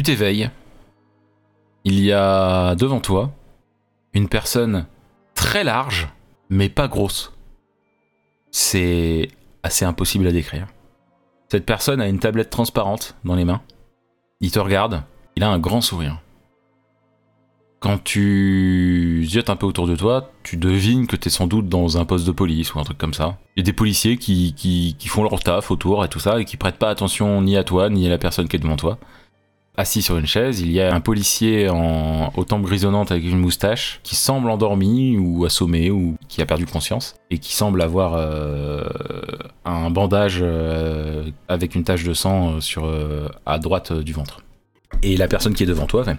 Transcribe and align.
Tu 0.00 0.04
t'éveilles. 0.04 0.48
Il 1.84 2.00
y 2.00 2.10
a 2.10 2.74
devant 2.74 3.00
toi 3.00 3.32
une 4.14 4.30
personne 4.30 4.86
très 5.34 5.62
large, 5.62 6.08
mais 6.48 6.70
pas 6.70 6.88
grosse. 6.88 7.34
C'est 8.50 9.28
assez 9.62 9.84
impossible 9.84 10.26
à 10.26 10.32
décrire. 10.32 10.68
Cette 11.50 11.66
personne 11.66 12.00
a 12.00 12.08
une 12.08 12.18
tablette 12.18 12.48
transparente 12.48 13.14
dans 13.26 13.34
les 13.34 13.44
mains. 13.44 13.60
Il 14.40 14.50
te 14.50 14.58
regarde, 14.58 15.02
il 15.36 15.42
a 15.42 15.50
un 15.50 15.58
grand 15.58 15.82
sourire. 15.82 16.22
Quand 17.80 18.02
tu 18.02 19.26
ziotes 19.28 19.50
un 19.50 19.56
peu 19.56 19.66
autour 19.66 19.86
de 19.86 19.96
toi, 19.96 20.32
tu 20.42 20.56
devines 20.56 21.08
que 21.08 21.16
tu 21.16 21.28
es 21.28 21.30
sans 21.30 21.46
doute 21.46 21.68
dans 21.68 21.98
un 21.98 22.06
poste 22.06 22.26
de 22.26 22.32
police 22.32 22.74
ou 22.74 22.78
un 22.78 22.84
truc 22.84 22.96
comme 22.96 23.12
ça. 23.12 23.36
Il 23.54 23.60
y 23.60 23.64
a 23.64 23.66
des 23.66 23.74
policiers 23.74 24.16
qui, 24.16 24.54
qui, 24.54 24.96
qui 24.98 25.08
font 25.08 25.24
leur 25.24 25.40
taf 25.40 25.70
autour 25.70 26.02
et 26.06 26.08
tout 26.08 26.20
ça 26.20 26.40
et 26.40 26.46
qui 26.46 26.56
prêtent 26.56 26.78
pas 26.78 26.88
attention 26.88 27.42
ni 27.42 27.58
à 27.58 27.64
toi 27.64 27.90
ni 27.90 28.06
à 28.06 28.10
la 28.10 28.16
personne 28.16 28.48
qui 28.48 28.56
est 28.56 28.60
devant 28.60 28.76
toi. 28.76 28.98
Assis 29.80 30.02
sur 30.02 30.18
une 30.18 30.26
chaise, 30.26 30.60
il 30.60 30.70
y 30.70 30.78
a 30.78 30.94
un 30.94 31.00
policier 31.00 31.70
en, 31.70 32.30
aux 32.36 32.44
tempes 32.44 32.64
grisonnantes 32.64 33.12
avec 33.12 33.24
une 33.24 33.38
moustache 33.38 34.00
qui 34.02 34.14
semble 34.14 34.50
endormi 34.50 35.16
ou 35.16 35.46
assommé 35.46 35.90
ou 35.90 36.18
qui 36.28 36.42
a 36.42 36.46
perdu 36.46 36.66
conscience 36.66 37.14
et 37.30 37.38
qui 37.38 37.54
semble 37.54 37.80
avoir 37.80 38.12
euh, 38.12 38.84
un 39.64 39.88
bandage 39.88 40.40
euh, 40.42 41.30
avec 41.48 41.74
une 41.74 41.84
tache 41.84 42.04
de 42.04 42.12
sang 42.12 42.56
euh, 42.56 42.60
sur, 42.60 42.84
euh, 42.84 43.28
à 43.46 43.58
droite 43.58 43.94
du 43.94 44.12
ventre. 44.12 44.42
Et 45.02 45.16
la 45.16 45.28
personne 45.28 45.54
qui 45.54 45.62
est 45.62 45.66
devant 45.66 45.86
toi 45.86 46.04
fait 46.04 46.18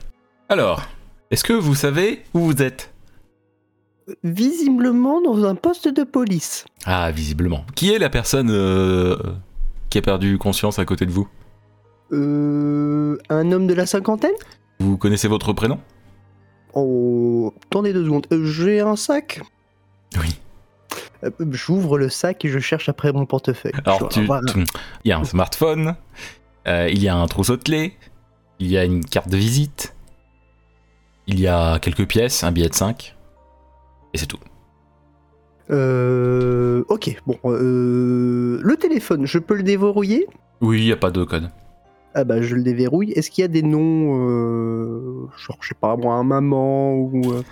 Alors, 0.49 0.81
est-ce 1.29 1.43
que 1.43 1.53
vous 1.53 1.75
savez 1.75 2.23
où 2.33 2.39
vous 2.39 2.63
êtes? 2.63 2.91
Visiblement 4.23 5.21
dans 5.21 5.45
un 5.45 5.53
poste 5.53 5.87
de 5.87 6.03
police. 6.03 6.65
Ah, 6.85 7.11
visiblement. 7.11 7.63
Qui 7.75 7.93
est 7.93 7.99
la 7.99 8.09
personne 8.09 8.47
qui 9.91 9.99
a 9.99 10.01
perdu 10.01 10.39
conscience 10.39 10.79
à 10.79 10.85
côté 10.85 11.05
de 11.05 11.11
vous? 11.11 11.27
Euh, 12.11 13.17
un 13.29 13.51
homme 13.51 13.67
de 13.67 13.73
la 13.73 13.85
cinquantaine? 13.85 14.33
Vous 14.79 14.97
connaissez 14.97 15.27
votre 15.27 15.53
prénom? 15.53 15.79
Oh, 16.73 17.53
attendez 17.65 17.93
deux 17.93 18.05
secondes. 18.05 18.27
Euh, 18.31 18.45
J'ai 18.45 18.79
un 18.79 18.95
sac? 18.95 19.41
Oui. 20.17 20.39
Euh, 21.23 21.29
J'ouvre 21.51 21.97
le 21.97 22.09
sac 22.09 22.43
et 22.45 22.47
je 22.49 22.59
cherche 22.59 22.89
après 22.89 23.11
mon 23.13 23.25
portefeuille. 23.25 23.73
Alors, 23.85 24.09
tu, 24.09 24.25
voilà. 24.25 24.51
tu- 24.51 24.63
il 25.05 25.09
y 25.09 25.11
a 25.11 25.19
un 25.19 25.23
smartphone, 25.23 25.95
euh, 26.67 26.89
il 26.91 27.01
y 27.01 27.07
a 27.09 27.15
un 27.15 27.27
trousseau 27.27 27.57
de 27.57 27.63
clés, 27.63 27.97
il 28.59 28.67
y 28.71 28.77
a 28.77 28.85
une 28.85 29.05
carte 29.05 29.29
de 29.29 29.37
visite, 29.37 29.95
il 31.27 31.39
y 31.39 31.47
a 31.47 31.79
quelques 31.79 32.07
pièces, 32.07 32.43
un 32.43 32.51
billet 32.51 32.69
de 32.69 32.73
5, 32.73 33.15
et 34.13 34.17
c'est 34.17 34.25
tout. 34.25 34.39
Euh, 35.69 36.83
ok, 36.89 37.15
bon. 37.25 37.37
euh, 37.45 38.59
le 38.61 38.75
téléphone, 38.77 39.25
je 39.25 39.37
peux 39.39 39.55
le 39.55 39.63
déverrouiller? 39.63 40.27
Oui, 40.59 40.81
il 40.81 40.85
n'y 40.85 40.91
a 40.91 40.97
pas 40.97 41.11
de 41.11 41.23
code. 41.23 41.49
Ah 42.13 42.23
bah 42.25 42.41
je 42.41 42.55
le 42.55 42.63
déverrouille. 42.63 43.11
Est-ce 43.11 43.31
qu'il 43.31 43.41
y 43.41 43.45
a 43.45 43.47
des 43.47 43.61
noms, 43.63 44.17
euh, 44.19 45.27
genre 45.37 45.57
je 45.61 45.69
sais 45.69 45.75
pas 45.79 45.95
moi, 45.95 46.15
un 46.15 46.23
maman 46.23 46.93
ou 46.95 47.21
euh, 47.31 47.43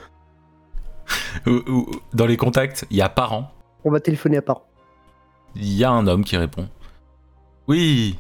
Ou- 1.47 1.90
Dans 2.14 2.25
les 2.25 2.38
contacts, 2.38 2.86
il 2.90 2.98
y 2.98 3.02
a 3.02 3.09
parents, 3.09 3.52
on 3.86 3.92
va 3.92 4.00
téléphoner 4.00 4.38
à 4.38 4.42
part. 4.42 4.62
il 5.56 5.74
y 5.74 5.84
a 5.84 5.90
un 5.92 6.06
homme 6.08 6.24
qui 6.24 6.36
répond. 6.38 6.68
Oui 7.68 8.18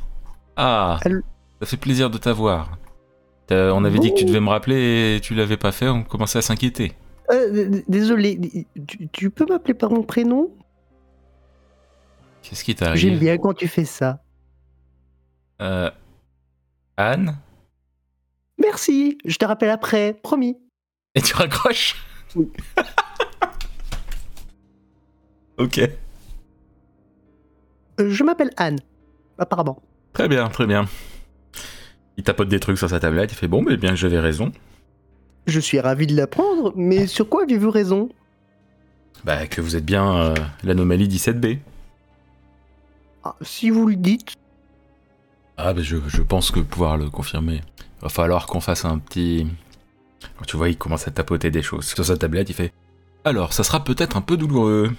Ah 0.55 0.97
Allô 1.03 1.21
Ça 1.59 1.65
fait 1.67 1.77
plaisir 1.77 2.09
de 2.09 2.17
t'avoir. 2.17 2.77
On 3.51 3.83
avait 3.83 3.97
dit 3.99 4.11
que 4.13 4.19
tu 4.19 4.25
devais 4.25 4.39
me 4.39 4.49
rappeler 4.49 5.15
et 5.15 5.19
tu 5.21 5.33
l'avais 5.33 5.57
pas 5.57 5.71
fait, 5.71 5.89
on 5.89 6.03
commençait 6.03 6.37
à 6.37 6.41
s'inquiéter. 6.43 6.93
Euh, 7.31 7.81
désolé, 7.87 8.39
tu, 8.87 9.07
tu 9.09 9.29
peux 9.31 9.45
m'appeler 9.47 9.73
par 9.73 9.89
mon 9.91 10.03
prénom? 10.03 10.51
Qu'est-ce 12.43 12.63
qui 12.63 12.75
t'arrive? 12.75 12.97
J'aime 13.01 13.17
bien 13.19 13.37
quand 13.39 13.53
tu 13.53 13.67
fais 13.67 13.85
ça. 13.85 14.21
Euh, 15.61 15.89
Anne 16.99 17.37
Merci, 18.61 19.17
je 19.23 19.37
te 19.37 19.45
rappelle 19.45 19.69
après, 19.69 20.19
promis. 20.21 20.57
Et 21.15 21.21
tu 21.21 21.33
raccroches? 21.33 21.95
Oui. 22.35 22.51
ok. 25.57 25.79
Euh, 28.01 28.09
je 28.09 28.23
m'appelle 28.25 28.51
Anne, 28.57 28.79
apparemment. 29.37 29.81
Très 30.11 30.27
bien, 30.27 30.49
très 30.49 30.67
bien. 30.67 30.89
Il 32.17 32.25
tapote 32.25 32.49
des 32.49 32.59
trucs 32.59 32.77
sur 32.77 32.89
sa 32.89 32.99
tablette, 32.99 33.31
il 33.31 33.35
fait 33.35 33.47
bon, 33.47 33.61
mais 33.61 33.77
bien 33.77 33.91
que 33.91 33.95
j'avais 33.95 34.19
raison. 34.19 34.51
Je 35.47 35.61
suis 35.61 35.79
ravi 35.79 36.05
de 36.05 36.17
l'apprendre, 36.17 36.73
mais 36.75 37.07
sur 37.07 37.29
quoi 37.29 37.43
avez-vous 37.43 37.71
raison? 37.71 38.09
Bah, 39.23 39.47
que 39.47 39.61
vous 39.61 39.77
êtes 39.77 39.85
bien 39.85 40.17
euh, 40.17 40.33
l'anomalie 40.65 41.07
17B. 41.07 41.59
Ah, 43.23 43.37
Si 43.41 43.69
vous 43.69 43.87
le 43.87 43.95
dites, 43.95 44.35
Ah, 45.61 45.73
bah, 45.73 45.81
je, 45.83 45.97
je 46.07 46.21
pense 46.21 46.51
que 46.51 46.59
pouvoir 46.61 46.95
le 46.97 47.09
confirmer. 47.09 47.61
Va 48.01 48.07
falloir 48.09 48.45
qu'on 48.47 48.61
fasse 48.61 48.85
un 48.85 48.97
petit. 48.97 49.45
Quand 50.37 50.45
tu 50.45 50.55
vois, 50.55 50.69
il 50.69 50.77
commence 50.77 51.05
à 51.07 51.11
tapoter 51.11 51.51
des 51.51 51.61
choses 51.61 51.85
sur 51.85 52.03
sa 52.05 52.15
tablette, 52.15 52.49
il 52.49 52.53
fait 52.55 52.71
Alors, 53.25 53.51
ça 53.51 53.63
sera 53.65 53.83
peut-être 53.83 54.15
un 54.15 54.21
peu 54.21 54.37
douloureux. 54.37 54.91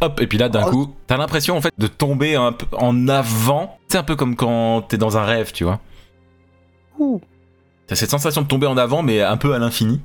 Hop, 0.00 0.20
et 0.20 0.26
puis 0.26 0.38
là, 0.38 0.48
d'un 0.48 0.64
Oh. 0.66 0.70
coup, 0.70 0.96
t'as 1.06 1.16
l'impression 1.18 1.56
en 1.56 1.60
fait 1.60 1.72
de 1.76 1.86
tomber 1.86 2.34
un 2.34 2.52
peu 2.52 2.66
en 2.78 3.08
avant. 3.08 3.78
C'est 3.88 3.98
un 3.98 4.02
peu 4.02 4.16
comme 4.16 4.36
quand 4.36 4.82
t'es 4.88 4.96
dans 4.96 5.18
un 5.18 5.24
rêve, 5.24 5.52
tu 5.52 5.64
vois. 5.64 5.80
ouh, 6.98 7.20
T'as 7.86 7.94
cette 7.94 8.10
sensation 8.10 8.40
de 8.42 8.46
tomber 8.46 8.66
en 8.66 8.76
avant, 8.78 9.02
mais 9.02 9.20
un 9.20 9.36
peu 9.36 9.54
à 9.54 9.58
l'infini. 9.58 10.00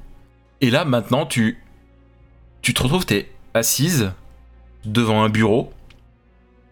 Et 0.62 0.70
là, 0.70 0.84
maintenant, 0.84 1.26
tu. 1.26 1.58
Tu 2.62 2.74
te 2.74 2.84
retrouves, 2.84 3.06
t'es 3.06 3.32
assise 3.54 4.12
devant 4.84 5.24
un 5.24 5.30
bureau. 5.30 5.72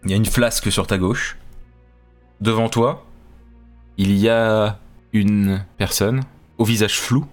Il 0.04 0.10
y 0.10 0.14
a 0.14 0.16
une 0.16 0.26
flasque 0.26 0.70
sur 0.70 0.86
ta 0.86 0.98
gauche. 0.98 1.38
Devant 2.40 2.68
toi, 2.68 3.04
il 3.96 4.16
y 4.16 4.28
a 4.28 4.78
une 5.12 5.64
personne 5.78 6.22
au 6.58 6.64
visage 6.64 6.98
flou 6.98 7.26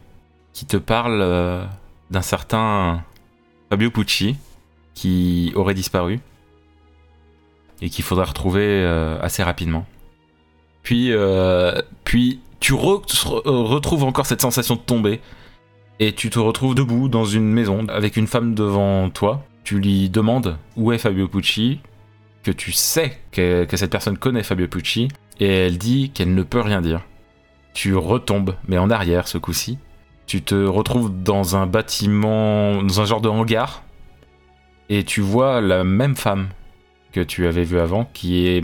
qui 0.54 0.66
te 0.66 0.78
parle 0.78 1.20
euh, 1.22 1.66
d'un 2.12 2.22
certain 2.22 3.04
Fabio 3.70 3.92
Pucci 3.92 4.38
qui 4.94 5.52
aurait 5.56 5.74
disparu 5.74 6.20
et 7.82 7.90
qu'il 7.90 8.04
faudra 8.06 8.26
retrouver 8.26 8.64
euh, 8.66 9.20
assez 9.22 9.44
rapidement. 9.44 9.86
Puis, 10.84 11.12
euh, 11.12 11.82
puis 12.06 12.40
tu 12.60 12.74
re- 12.74 13.04
re- 13.06 13.42
retrouves 13.66 14.04
encore 14.04 14.26
cette 14.26 14.42
sensation 14.42 14.76
de 14.76 14.82
tomber 14.82 15.20
et 16.00 16.14
tu 16.14 16.30
te 16.30 16.40
retrouves 16.40 16.76
debout 16.76 17.10
dans 17.10 17.26
une 17.26 17.52
maison 17.52 17.86
avec 17.88 18.16
une 18.16 18.28
femme 18.28 18.56
devant 18.56 19.10
toi. 19.10 19.44
Tu 19.64 19.80
lui 19.80 20.10
demandes 20.10 20.58
où 20.78 20.92
est 20.92 20.98
Fabio 20.98 21.28
Pucci, 21.28 21.80
que 22.44 22.52
tu 22.52 22.72
sais 22.72 23.18
que, 23.32 23.66
cette 23.74 23.92
personne 23.92 24.18
connaît 24.18 24.44
Fabio 24.44 24.68
Pucci 24.68 25.08
et 25.40 25.48
elle 25.48 25.78
dit 25.78 26.12
qu'elle 26.12 26.34
ne 26.34 26.44
peut 26.44 26.62
rien 26.62 26.82
dire. 26.82 27.02
Tu 27.74 27.96
retombes, 27.96 28.56
mais 28.68 28.78
en 28.78 28.90
arrière 28.90 29.28
ce 29.28 29.38
coup-ci. 29.38 29.80
Tu 30.28 30.42
te 30.42 30.56
retrouves 30.56 31.12
dans 31.24 31.56
un 31.56 31.66
bâtiment, 31.66 32.84
dans 32.84 33.02
un 33.02 33.06
genre 33.06 33.22
de 33.22 33.30
hangar 33.30 33.84
et 34.90 35.04
tu 35.04 35.22
vois 35.22 35.62
la 35.62 35.84
même 35.84 36.16
femme 36.16 36.50
que 37.12 37.22
tu 37.22 37.48
avais 37.48 37.64
vue 37.64 37.80
avant 37.80 38.06
qui 38.14 38.48
est 38.48 38.64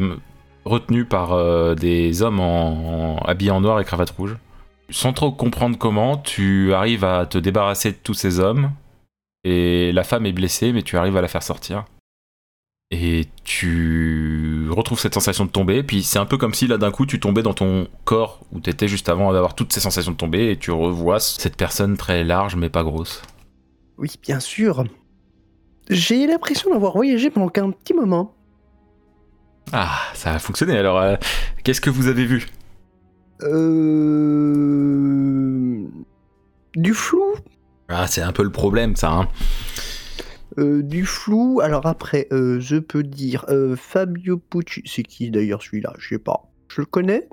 retenu 0.66 1.06
par 1.06 1.34
euh, 1.34 1.76
des 1.76 2.22
hommes 2.22 2.40
en, 2.40 3.16
en- 3.16 3.18
habillés 3.26 3.52
en 3.52 3.62
noir 3.62 3.80
et 3.80 3.86
cravate 3.86 4.10
rouge. 4.12 4.38
Sans 4.90 5.14
trop 5.14 5.32
comprendre 5.32 5.78
comment, 5.78 6.18
tu 6.18 6.74
arrives 6.74 7.06
à 7.06 7.26
te 7.26 7.38
débarrasser 7.38 7.92
de 7.92 7.98
tous 8.04 8.14
ces 8.16 8.40
hommes. 8.40 8.72
Et 9.44 9.92
la 9.94 10.04
femme 10.04 10.26
est 10.26 10.32
blessée, 10.32 10.74
mais 10.74 10.82
tu 10.82 10.98
arrives 10.98 11.16
à 11.16 11.22
la 11.22 11.28
faire 11.28 11.44
sortir. 11.44 11.86
Et 12.92 13.28
tu 13.44 14.68
retrouves 14.72 15.00
cette 15.00 15.14
sensation 15.14 15.46
de 15.46 15.52
tomber. 15.52 15.84
Puis 15.84 16.02
c'est 16.04 16.18
un 16.18 16.26
peu 16.26 16.38
comme 16.38 16.56
si 16.56 16.66
là 16.68 16.78
d'un 16.78 16.90
coup 16.92 17.06
tu 17.06 17.20
tombais 17.20 17.44
dans 17.44 17.54
ton 17.54 17.88
corps 18.04 18.40
où 18.52 18.60
t'étais 18.60 18.88
juste 18.88 19.10
avant 19.10 19.32
d'avoir 19.32 19.54
toutes 19.54 19.72
ces 19.74 19.80
sensations 19.80 20.12
de 20.12 20.18
tomber. 20.18 20.50
Et 20.52 20.58
tu 20.58 20.72
revois 20.72 21.20
cette 21.20 21.56
personne 21.56 21.98
très 21.98 22.24
large 22.24 22.56
mais 22.56 22.70
pas 22.70 22.84
grosse. 22.84 23.22
oui, 23.98 24.10
bien 24.24 24.40
sûr. 24.40 24.86
J'ai 25.90 26.26
l'impression 26.28 26.72
d'avoir 26.72 26.94
voyagé 26.94 27.30
pendant 27.32 27.48
un 27.48 27.72
petit 27.72 27.94
moment. 27.94 28.36
Ah, 29.72 30.00
ça 30.14 30.34
a 30.34 30.40
fonctionné. 30.40 30.78
Alors, 30.78 31.00
euh, 31.00 31.16
qu'est-ce 31.64 31.82
que 31.82 31.90
vous 31.90 32.08
avez 32.08 32.26
vu? 32.26 32.48
Euh... 33.44 34.70
Du 36.76 36.94
flou? 36.94 37.24
Ah, 37.88 38.06
c'est 38.08 38.22
un 38.22 38.32
peu 38.32 38.44
le 38.44 38.52
problème 38.52 38.96
ça. 38.96 39.12
Hein. 39.12 39.28
Euh, 40.60 40.84
du 40.84 41.06
flou. 41.06 41.60
Alors 41.64 41.86
après, 41.86 42.28
euh, 42.32 42.60
je 42.60 42.76
peux 42.78 43.04
dire 43.04 43.46
euh, 43.50 43.76
Fabio 43.76 44.38
Pucci. 44.38 44.82
C'est 44.86 45.04
qui 45.04 45.32
d'ailleurs 45.32 45.62
celui-là? 45.64 45.94
Je 45.98 46.10
sais 46.10 46.20
pas. 46.20 46.44
Je 46.68 46.82
le 46.82 46.86
connais. 46.86 47.28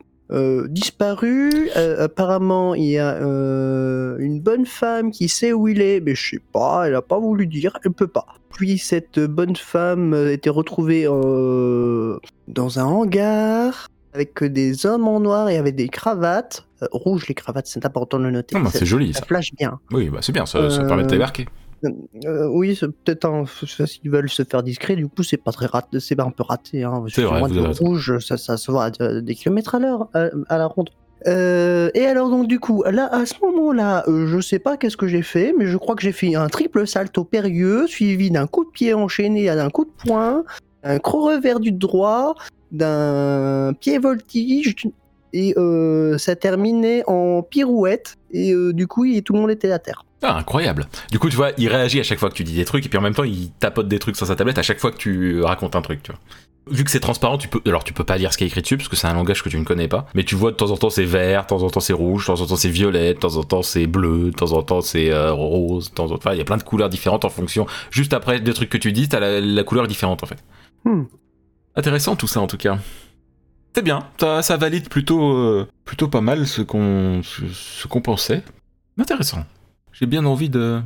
Disparu. 0.68 1.68
Apparemment, 1.98 2.74
il 2.74 2.84
y 2.90 2.98
a 2.98 3.18
une 3.20 4.40
bonne 4.40 4.66
femme 4.66 5.10
qui 5.12 5.28
sait 5.28 5.52
où 5.52 5.68
il 5.68 5.80
est, 5.80 6.00
mais 6.00 6.14
je 6.14 6.30
sais 6.30 6.42
pas. 6.52 6.88
Elle 6.88 6.94
a 6.96 7.02
pas 7.02 7.18
voulu 7.18 7.46
dire. 7.46 7.78
Elle 7.84 7.92
peut 7.92 8.08
pas. 8.08 8.26
Puis 8.50 8.78
cette 8.78 9.20
bonne 9.20 9.54
femme 9.56 10.14
était 10.30 10.50
retrouvée 10.50 11.04
dans 11.04 12.78
un 12.78 12.84
hangar 12.84 13.86
avec 14.14 14.42
des 14.42 14.86
hommes 14.86 15.06
en 15.06 15.20
noir 15.20 15.48
et 15.48 15.56
avec 15.58 15.74
des 15.76 15.88
cravates 15.88 16.64
Euh, 16.82 16.86
rouges. 16.92 17.26
Les 17.28 17.34
cravates, 17.34 17.66
c'est 17.68 17.86
important 17.86 18.18
de 18.18 18.24
le 18.24 18.30
noter. 18.32 18.54
Non, 18.56 18.64
bah, 18.64 18.70
Ça- 18.70 18.80
c'est 18.80 18.84
joli 18.86 19.14
ça 19.14 19.20
ça. 19.20 19.26
flash 19.26 19.54
bien. 19.54 19.78
Oui, 19.92 20.10
bah 20.10 20.18
c'est 20.20 20.32
bien, 20.32 20.44
ça, 20.44 20.68
ça 20.68 20.84
permet 20.84 21.04
de 21.04 21.08
débarquer. 21.08 21.46
Euh, 22.24 22.48
oui, 22.48 22.76
c'est 22.78 22.88
peut-être 22.88 23.24
un. 23.26 23.44
S'ils 23.46 24.10
veulent 24.10 24.28
se 24.30 24.42
faire 24.44 24.62
discret, 24.62 24.96
du 24.96 25.08
coup, 25.08 25.22
c'est 25.22 25.36
pas 25.36 25.52
très 25.52 25.66
raté. 25.66 26.00
C'est 26.00 26.18
un 26.20 26.30
peu 26.30 26.42
raté. 26.42 26.82
Hein. 26.84 27.04
C'est 27.08 27.22
vrai, 27.30 27.40
vous 27.48 27.58
avez 27.58 27.74
rouge, 27.84 28.18
ça, 28.18 28.36
ça 28.36 28.56
se 28.56 28.70
voit 28.70 28.84
à 28.84 28.90
de- 28.90 29.20
des 29.20 29.34
kilomètres 29.34 29.74
à 29.74 29.78
l'heure, 29.78 30.08
à, 30.14 30.28
à 30.48 30.58
la 30.58 30.66
ronde. 30.66 30.90
Euh, 31.26 31.90
et 31.94 32.04
alors 32.06 32.28
donc 32.30 32.46
du 32.46 32.60
coup, 32.60 32.84
là 32.84 33.08
à 33.10 33.24
ce 33.26 33.34
moment-là, 33.42 34.04
euh, 34.06 34.26
je 34.26 34.38
sais 34.38 34.58
pas 34.58 34.76
qu'est-ce 34.76 34.98
que 34.98 35.08
j'ai 35.08 35.22
fait, 35.22 35.54
mais 35.58 35.66
je 35.66 35.76
crois 35.78 35.96
que 35.96 36.02
j'ai 36.02 36.12
fait 36.12 36.34
un 36.36 36.46
triple 36.48 36.86
salto 36.86 37.24
périlleux 37.24 37.86
suivi 37.86 38.30
d'un 38.30 38.46
coup 38.46 38.64
de 38.64 38.70
pied 38.70 38.92
enchaîné 38.94 39.48
à 39.48 39.56
d'un 39.56 39.70
coup 39.70 39.86
de 39.86 39.90
poing, 40.06 40.44
un 40.84 40.98
croc 40.98 41.24
revers 41.32 41.58
du 41.58 41.72
droit, 41.72 42.34
d'un 42.70 43.72
pied 43.80 43.98
voltige 43.98 44.74
et 45.32 45.54
euh, 45.56 46.18
ça 46.18 46.36
terminait 46.36 47.02
en 47.06 47.42
pirouette 47.42 48.16
et 48.30 48.54
du 48.72 48.86
coup 48.86 49.04
tout 49.24 49.32
le 49.32 49.40
monde 49.40 49.50
était 49.50 49.72
à 49.72 49.78
terre. 49.78 50.04
Ah, 50.22 50.36
incroyable. 50.36 50.86
Du 51.10 51.18
coup, 51.18 51.28
tu 51.28 51.36
vois, 51.36 51.50
il 51.58 51.68
réagit 51.68 52.00
à 52.00 52.02
chaque 52.02 52.18
fois 52.18 52.30
que 52.30 52.34
tu 52.34 52.44
dis 52.44 52.54
des 52.54 52.64
trucs, 52.64 52.86
et 52.86 52.88
puis 52.88 52.98
en 52.98 53.02
même 53.02 53.14
temps, 53.14 53.24
il 53.24 53.50
tapote 53.52 53.86
des 53.88 53.98
trucs 53.98 54.16
sur 54.16 54.26
sa 54.26 54.34
tablette 54.34 54.58
à 54.58 54.62
chaque 54.62 54.80
fois 54.80 54.90
que 54.90 54.96
tu 54.96 55.42
racontes 55.42 55.76
un 55.76 55.82
truc, 55.82 56.02
tu 56.02 56.10
vois. 56.10 56.20
Vu 56.68 56.82
que 56.82 56.90
c'est 56.90 56.98
transparent, 56.98 57.38
tu 57.38 57.46
peux, 57.46 57.60
alors 57.64 57.84
tu 57.84 57.92
peux 57.92 58.02
pas 58.02 58.16
lire 58.18 58.32
ce 58.32 58.38
qui 58.38 58.42
est 58.42 58.48
écrit 58.48 58.60
dessus 58.60 58.76
parce 58.76 58.88
que 58.88 58.96
c'est 58.96 59.06
un 59.06 59.14
langage 59.14 59.40
que 59.40 59.48
tu 59.48 59.56
ne 59.56 59.62
connais 59.62 59.86
pas. 59.86 60.06
Mais 60.14 60.24
tu 60.24 60.34
vois 60.34 60.50
de 60.50 60.56
temps 60.56 60.72
en 60.72 60.76
temps 60.76 60.90
c'est 60.90 61.04
vert, 61.04 61.42
de 61.42 61.46
temps 61.46 61.62
en 61.62 61.70
temps 61.70 61.78
c'est 61.78 61.92
rouge, 61.92 62.22
de 62.22 62.26
temps 62.26 62.40
en 62.40 62.46
temps 62.46 62.56
c'est 62.56 62.70
violet, 62.70 63.14
de 63.14 63.18
temps 63.20 63.36
en 63.36 63.44
temps 63.44 63.62
c'est 63.62 63.86
bleu, 63.86 64.30
de 64.30 64.36
temps 64.36 64.52
en 64.52 64.62
temps 64.64 64.80
c'est 64.80 65.12
euh, 65.12 65.32
rose, 65.32 65.90
de 65.90 65.94
temps 65.94 66.06
en 66.06 66.08
temps, 66.08 66.14
enfin, 66.16 66.32
il 66.32 66.38
y 66.38 66.40
a 66.40 66.44
plein 66.44 66.56
de 66.56 66.64
couleurs 66.64 66.88
différentes 66.88 67.24
en 67.24 67.28
fonction. 67.28 67.68
Juste 67.92 68.12
après 68.14 68.40
des 68.40 68.52
trucs 68.52 68.68
que 68.68 68.78
tu 68.78 68.90
dis, 68.90 69.08
t'as 69.08 69.20
la, 69.20 69.40
la 69.40 69.62
couleur 69.62 69.86
différente 69.86 70.24
en 70.24 70.26
fait. 70.26 70.42
Hmm. 70.84 71.04
Intéressant 71.76 72.16
tout 72.16 72.26
ça 72.26 72.40
en 72.40 72.48
tout 72.48 72.56
cas. 72.56 72.78
C'est 73.76 73.82
bien, 73.82 74.00
ça, 74.18 74.42
ça 74.42 74.56
valide 74.56 74.88
plutôt, 74.88 75.34
euh, 75.34 75.68
plutôt 75.84 76.08
pas 76.08 76.20
mal 76.20 76.48
ce 76.48 76.62
qu'on, 76.62 77.20
ce, 77.22 77.42
ce 77.46 77.86
qu'on 77.86 78.00
pensait. 78.00 78.42
Intéressant. 78.98 79.44
J'ai 79.98 80.06
bien 80.06 80.24
envie 80.26 80.48
de, 80.50 80.80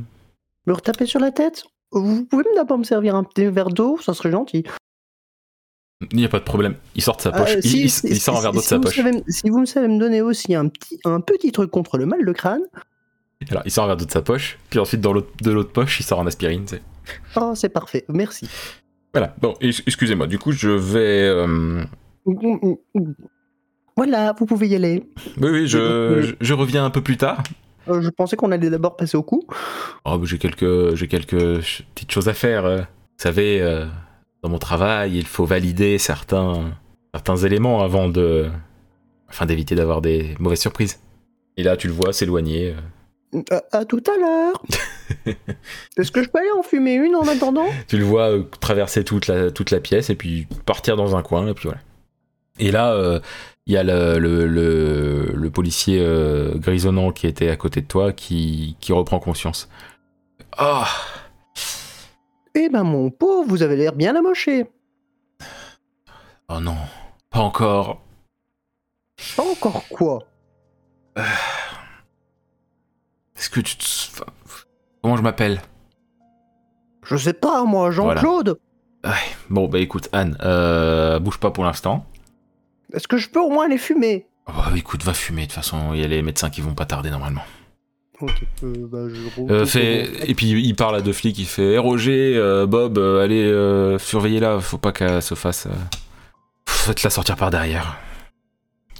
Me 0.67 0.73
retaper 0.73 1.05
sur 1.05 1.19
la 1.19 1.31
tête 1.31 1.63
Vous 1.91 2.25
pouvez 2.25 2.43
d'abord 2.55 2.77
me 2.77 2.83
servir 2.83 3.15
un 3.15 3.23
petit 3.23 3.45
verre 3.47 3.69
d'eau, 3.69 3.97
ça 4.01 4.13
serait 4.13 4.31
gentil. 4.31 4.63
Il 6.11 6.17
n'y 6.17 6.25
a 6.25 6.29
pas 6.29 6.39
de 6.39 6.43
problème. 6.45 6.75
Il 6.95 7.01
sort 7.03 7.17
de 7.17 7.21
sa 7.21 7.31
poche. 7.31 7.51
Euh, 7.51 7.59
il, 7.63 7.69
si- 7.69 7.81
il- 7.83 7.89
si- 7.89 8.07
il 8.07 8.19
sort 8.19 8.35
un 8.35 8.37
si- 8.39 8.43
verre 8.43 8.51
d'eau 8.53 8.59
de 8.59 8.63
sa 8.65 8.79
poche. 8.79 8.95
savez- 8.95 9.23
si 9.27 9.49
vous 9.49 9.59
me 9.59 9.65
savez 9.65 9.87
me 9.87 9.99
donner 9.99 10.21
aussi 10.21 10.55
un 10.55 10.67
petit, 10.67 10.99
un 11.05 11.21
petit 11.21 11.51
truc 11.51 11.69
contre 11.69 11.97
le 11.97 12.05
mal 12.05 12.25
de 12.25 12.31
crâne, 12.31 12.63
Alors, 13.49 13.63
il 13.65 13.71
sort 13.71 13.83
un 13.83 13.87
verre 13.87 13.97
d'eau 13.97 14.05
de 14.05 14.11
sa 14.11 14.21
poche. 14.21 14.57
Puis 14.69 14.79
ensuite, 14.79 15.01
dans 15.01 15.13
l'autre, 15.13 15.31
de 15.41 15.51
l'autre 15.51 15.71
poche, 15.71 15.99
il 15.99 16.03
sort 16.03 16.19
un 16.21 16.27
aspirine. 16.27 16.65
oh 17.35 17.53
c'est 17.55 17.69
parfait, 17.69 18.05
merci. 18.09 18.47
Voilà. 19.13 19.35
Bon, 19.41 19.53
ex- 19.61 19.83
excusez-moi. 19.85 20.25
Du 20.27 20.39
coup, 20.39 20.51
je 20.53 20.69
vais. 20.69 21.27
euh, 21.27 21.83
Voilà, 23.97 24.33
vous 24.37 24.45
pouvez 24.45 24.67
y 24.69 24.75
aller. 24.75 25.03
Oui, 25.39 25.49
oui, 25.51 25.67
je, 25.67 26.21
je, 26.21 26.33
je 26.39 26.53
reviens 26.53 26.85
un 26.85 26.89
peu 26.89 27.01
plus 27.01 27.17
tard. 27.17 27.43
Euh, 27.87 28.01
je 28.01 28.09
pensais 28.09 28.35
qu'on 28.35 28.51
allait 28.51 28.69
d'abord 28.69 28.95
passer 28.95 29.17
au 29.17 29.23
coup. 29.23 29.43
Oh, 30.05 30.19
j'ai 30.23 30.37
quelques, 30.37 30.95
j'ai 30.95 31.07
quelques 31.07 31.59
petites 31.95 32.11
choses 32.11 32.29
à 32.29 32.33
faire. 32.33 32.65
euh. 32.65 32.77
Vous 32.79 33.23
savez, 33.23 33.61
euh, 33.61 33.85
dans 34.43 34.49
mon 34.49 34.57
travail, 34.59 35.17
il 35.17 35.25
faut 35.25 35.45
valider 35.45 35.97
certains, 35.97 36.71
certains 37.13 37.37
éléments 37.37 37.83
avant 37.83 38.07
de, 38.09 38.49
afin 39.29 39.45
d'éviter 39.45 39.75
d'avoir 39.75 40.01
des 40.01 40.35
mauvaises 40.39 40.61
surprises. 40.61 40.99
Et 41.57 41.63
là, 41.63 41.77
tu 41.77 41.87
le 41.87 41.93
vois 41.93 42.13
s'éloigner. 42.13 42.75
À, 43.49 43.77
à 43.79 43.85
tout 43.85 44.03
à 44.07 44.17
l'heure. 44.19 44.61
Est-ce 45.97 46.11
que 46.11 46.23
je 46.23 46.29
peux 46.29 46.39
aller 46.39 46.51
en 46.57 46.63
fumer 46.63 46.95
une 46.95 47.15
en 47.15 47.27
attendant? 47.27 47.67
Tu 47.87 47.97
le 47.97 48.03
vois 48.03 48.31
traverser 48.59 49.03
toute 49.03 49.27
la, 49.27 49.51
toute 49.51 49.71
la 49.71 49.79
pièce 49.79 50.09
et 50.09 50.15
puis 50.15 50.47
partir 50.65 50.95
dans 50.97 51.15
un 51.15 51.21
coin, 51.21 51.47
et 51.47 51.53
puis 51.53 51.63
voilà. 51.69 51.79
Et 52.59 52.71
là, 52.71 52.93
euh, 52.93 53.19
il 53.65 53.73
y 53.73 53.77
a 53.77 53.83
le, 53.83 54.19
le, 54.19 54.47
le- 54.47 55.31
le 55.33 55.49
policier 55.51 55.99
euh, 56.01 56.55
grisonnant 56.57 57.11
qui 57.11 57.27
était 57.27 57.49
à 57.49 57.55
côté 57.55 57.81
de 57.81 57.87
toi 57.87 58.11
qui, 58.13 58.75
qui 58.79 58.91
reprend 58.93 59.19
conscience. 59.19 59.69
Oh 60.59 60.83
Eh 62.55 62.69
ben 62.69 62.83
mon 62.83 63.09
pauvre, 63.09 63.47
vous 63.47 63.63
avez 63.63 63.75
l'air 63.77 63.93
bien 63.93 64.15
amoché. 64.15 64.69
Oh 66.49 66.59
non, 66.59 66.75
pas 67.29 67.39
encore. 67.39 68.01
Pas 69.37 69.43
encore 69.43 69.83
quoi? 69.89 70.19
Est-ce 73.35 73.49
que 73.49 73.59
tu 73.61 73.77
te... 73.77 73.83
enfin, 73.85 74.25
Comment 75.01 75.17
je 75.17 75.21
m'appelle? 75.23 75.61
Je 77.03 77.15
sais 77.17 77.33
pas 77.33 77.63
moi, 77.63 77.91
Jean-Claude. 77.91 78.59
Bon, 79.49 79.67
bah 79.67 79.79
écoute, 79.79 80.09
Anne, 80.11 80.37
euh, 80.43 81.19
bouge 81.19 81.39
pas 81.39 81.49
pour 81.51 81.63
l'instant. 81.63 82.05
Est-ce 82.93 83.07
que 83.07 83.17
je 83.17 83.29
peux 83.29 83.39
au 83.39 83.49
moins 83.49 83.67
les 83.67 83.77
fumer? 83.77 84.25
Oh, 84.47 84.51
bah, 84.55 84.71
écoute, 84.75 85.03
va 85.03 85.13
fumer, 85.13 85.43
de 85.43 85.47
toute 85.47 85.55
façon, 85.55 85.93
il 85.93 86.01
y 86.01 86.03
a 86.03 86.07
les 86.07 86.21
médecins 86.21 86.49
qui 86.49 86.61
vont 86.61 86.73
pas 86.73 86.85
tarder 86.85 87.09
normalement. 87.09 87.43
Ok, 88.19 88.31
euh, 88.63 88.87
bah 88.91 88.99
je 89.09 89.51
Euh, 89.51 89.65
fait... 89.65 90.29
Et 90.29 90.35
puis 90.35 90.47
il 90.51 90.75
parle 90.75 90.95
à 90.95 91.01
deux 91.01 91.13
flics, 91.13 91.39
il 91.39 91.45
fait 91.45 91.73
Eh, 91.73 91.77
Roger, 91.79 92.33
euh, 92.35 92.67
Bob, 92.67 92.99
euh, 92.99 93.23
allez 93.23 93.43
euh, 93.43 93.97
surveiller 93.97 94.39
là, 94.39 94.59
faut 94.59 94.77
pas 94.77 94.91
qu'elle 94.91 95.23
se 95.23 95.33
fasse. 95.33 95.65
Euh... 95.65 95.71
Faites-la 96.67 97.09
sortir 97.09 97.35
par 97.35 97.49
derrière. 97.49 97.97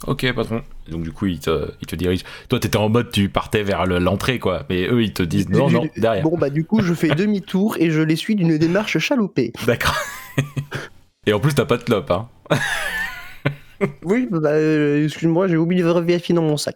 Ok, 0.08 0.26
patron. 0.34 0.64
Donc 0.90 1.04
du 1.04 1.12
coup, 1.12 1.28
il 1.28 1.40
te, 1.40 1.70
il 1.82 1.86
te 1.86 1.96
dirige. 1.96 2.22
Toi, 2.50 2.60
t'étais 2.60 2.78
en 2.78 2.90
mode, 2.90 3.12
tu 3.12 3.30
partais 3.30 3.62
vers 3.62 3.86
le- 3.86 4.00
l'entrée, 4.00 4.40
quoi. 4.40 4.64
Mais 4.69 4.88
eux, 4.88 5.04
ils 5.04 5.14
te 5.14 5.21
disent 5.21 5.50
non, 5.50 5.69
non, 5.69 5.88
derrière. 5.98 6.24
Bon 6.24 6.36
bah 6.40 6.50
du 6.50 6.66
coup 6.66 6.81
je 6.81 6.94
fais 6.95 7.10
demi-tour 7.16 7.78
et 7.80 7.92
je 7.92 8.02
les 8.02 8.16
suis 8.16 8.36
d'une 8.36 8.57
démarche 8.57 8.98
chaloupée. 8.98 9.54
D'accord. 9.68 9.95
Et 11.28 11.33
en 11.33 11.40
plus, 11.40 11.54
t'as 11.54 11.66
pas 11.66 11.78
de 11.78 11.83
clope, 11.83 12.10
hein. 12.10 12.28
Oui, 14.04 14.28
bah 14.31 14.50
euh, 14.50 15.06
excuse-moi, 15.06 15.47
j'ai 15.47 15.57
oublié 15.57 15.81
de 15.83 16.06
vérifier 16.06 16.35
dans 16.35 16.42
mon 16.44 16.57
sac. 16.57 16.76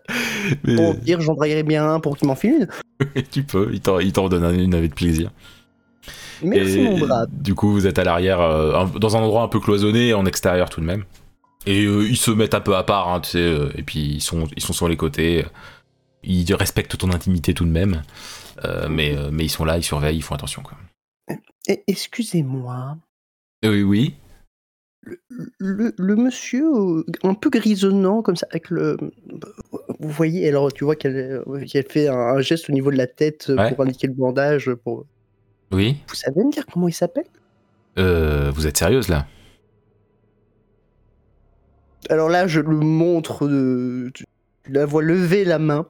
Mais 0.63 0.89
Au 0.89 0.93
pire, 0.93 1.21
j'en 1.21 1.35
bien 1.63 1.87
un 1.89 1.99
pour 1.99 2.17
qu'il 2.17 2.27
m'en 2.27 2.35
file 2.35 2.67
une. 3.05 3.23
tu 3.31 3.43
peux, 3.43 3.69
il 3.73 3.81
t'en, 3.81 3.99
il 3.99 4.11
t'en 4.13 4.29
donne 4.29 4.59
une 4.59 4.73
avec 4.75 4.95
plaisir. 4.95 5.31
Merci 6.43 6.79
Et- 6.79 6.83
mon 6.83 6.97
brave. 6.99 7.27
Du 7.31 7.55
coup, 7.55 7.71
vous 7.71 7.87
êtes 7.87 7.99
à 7.99 8.03
l'arrière, 8.03 8.41
euh, 8.41 8.85
dans 8.99 9.15
un 9.17 9.21
endroit 9.21 9.43
un 9.43 9.47
peu 9.47 9.59
cloisonné, 9.59 10.13
en 10.13 10.25
extérieur 10.25 10.69
tout 10.69 10.81
de 10.81 10.85
même. 10.85 11.03
Et 11.65 11.85
euh, 11.85 12.07
ils 12.07 12.17
se 12.17 12.31
mettent 12.31 12.53
un 12.53 12.61
peu 12.61 12.75
à 12.75 12.83
part, 12.83 13.07
hein, 13.11 13.19
tu 13.21 13.31
sais, 13.31 13.55
et 13.75 13.81
puis 13.83 13.99
ils 14.15 14.21
sont, 14.21 14.47
ils 14.55 14.61
sont 14.63 14.73
sur 14.73 14.87
les 14.87 14.97
côtés. 14.97 15.45
Ils 16.23 16.53
respectent 16.53 16.97
ton 16.97 17.11
intimité 17.11 17.53
tout 17.53 17.65
de 17.65 17.69
même, 17.71 18.01
mais, 18.89 19.15
mais 19.31 19.45
ils 19.45 19.49
sont 19.49 19.63
là, 19.65 19.77
ils 19.77 19.83
surveillent, 19.83 20.17
ils 20.17 20.23
font 20.23 20.35
attention. 20.35 20.61
Quoi. 20.63 20.77
Excusez-moi, 21.87 22.97
Oui, 23.63 23.83
oui. 23.83 24.13
Le, 25.59 25.93
le 25.97 26.15
monsieur 26.15 26.65
euh, 26.65 27.03
un 27.23 27.33
peu 27.33 27.49
grisonnant 27.49 28.21
comme 28.21 28.35
ça, 28.35 28.47
avec 28.49 28.69
le... 28.69 28.97
Vous 29.99 30.09
voyez, 30.09 30.47
alors 30.47 30.71
tu 30.73 30.83
vois 30.83 30.95
qu'elle 30.95 31.43
euh, 31.47 31.65
qu'elle 31.65 31.85
fait 31.89 32.07
un, 32.07 32.15
un 32.17 32.41
geste 32.41 32.69
au 32.69 32.73
niveau 32.73 32.91
de 32.91 32.97
la 32.97 33.07
tête 33.07 33.47
euh, 33.49 33.55
Ouais. 33.57 33.73
pour 33.73 33.83
indiquer 33.83 34.07
le 34.07 34.13
bandage. 34.13 34.71
Pour... 34.83 35.05
Oui. 35.71 35.97
Vous 36.07 36.15
savez 36.15 36.43
me 36.43 36.51
dire 36.51 36.65
comment 36.65 36.87
il 36.87 36.93
s'appelle? 36.93 37.25
Euh, 37.97 38.51
vous 38.53 38.67
êtes 38.67 38.77
sérieuse 38.77 39.07
là? 39.09 39.25
Alors 42.09 42.29
là, 42.29 42.47
je 42.47 42.59
le 42.61 42.75
montre, 42.77 43.47
de... 43.47 44.11
tu 44.13 44.25
la 44.69 44.85
vois 44.85 45.01
lever 45.03 45.45
la 45.45 45.59
main 45.59 45.87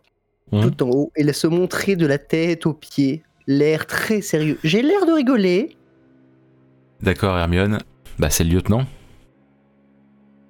Mhm. 0.52 0.62
tout 0.76 0.84
en 0.84 0.90
haut 0.92 1.12
et 1.16 1.24
la 1.24 1.34
se 1.34 1.48
montrer 1.48 1.96
de 1.96 2.06
la 2.06 2.20
tête 2.20 2.68
aux 2.68 2.74
pieds, 2.74 3.24
l'air 3.48 3.88
très 3.88 4.22
sérieux. 4.22 4.60
J'ai 4.64 4.84
l'air 4.84 5.08
de 5.08 5.12
rigoler. 5.12 5.76
D'accord, 7.02 7.36
Hermione. 7.36 7.80
Bah, 8.20 8.30
c'est 8.30 8.44
le 8.44 8.52
lieutenant. 8.52 8.86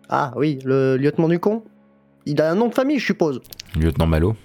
Ah 0.09 0.33
oui, 0.35 0.59
le 0.63 0.97
lieutenant 0.97 1.27
du 1.27 1.39
con. 1.39 1.63
Il 2.25 2.41
a 2.41 2.51
un 2.51 2.55
nom 2.55 2.67
de 2.67 2.73
famille, 2.73 2.99
je 2.99 3.05
suppose. 3.05 3.41
Lieutenant 3.79 4.07
Malo. 4.07 4.35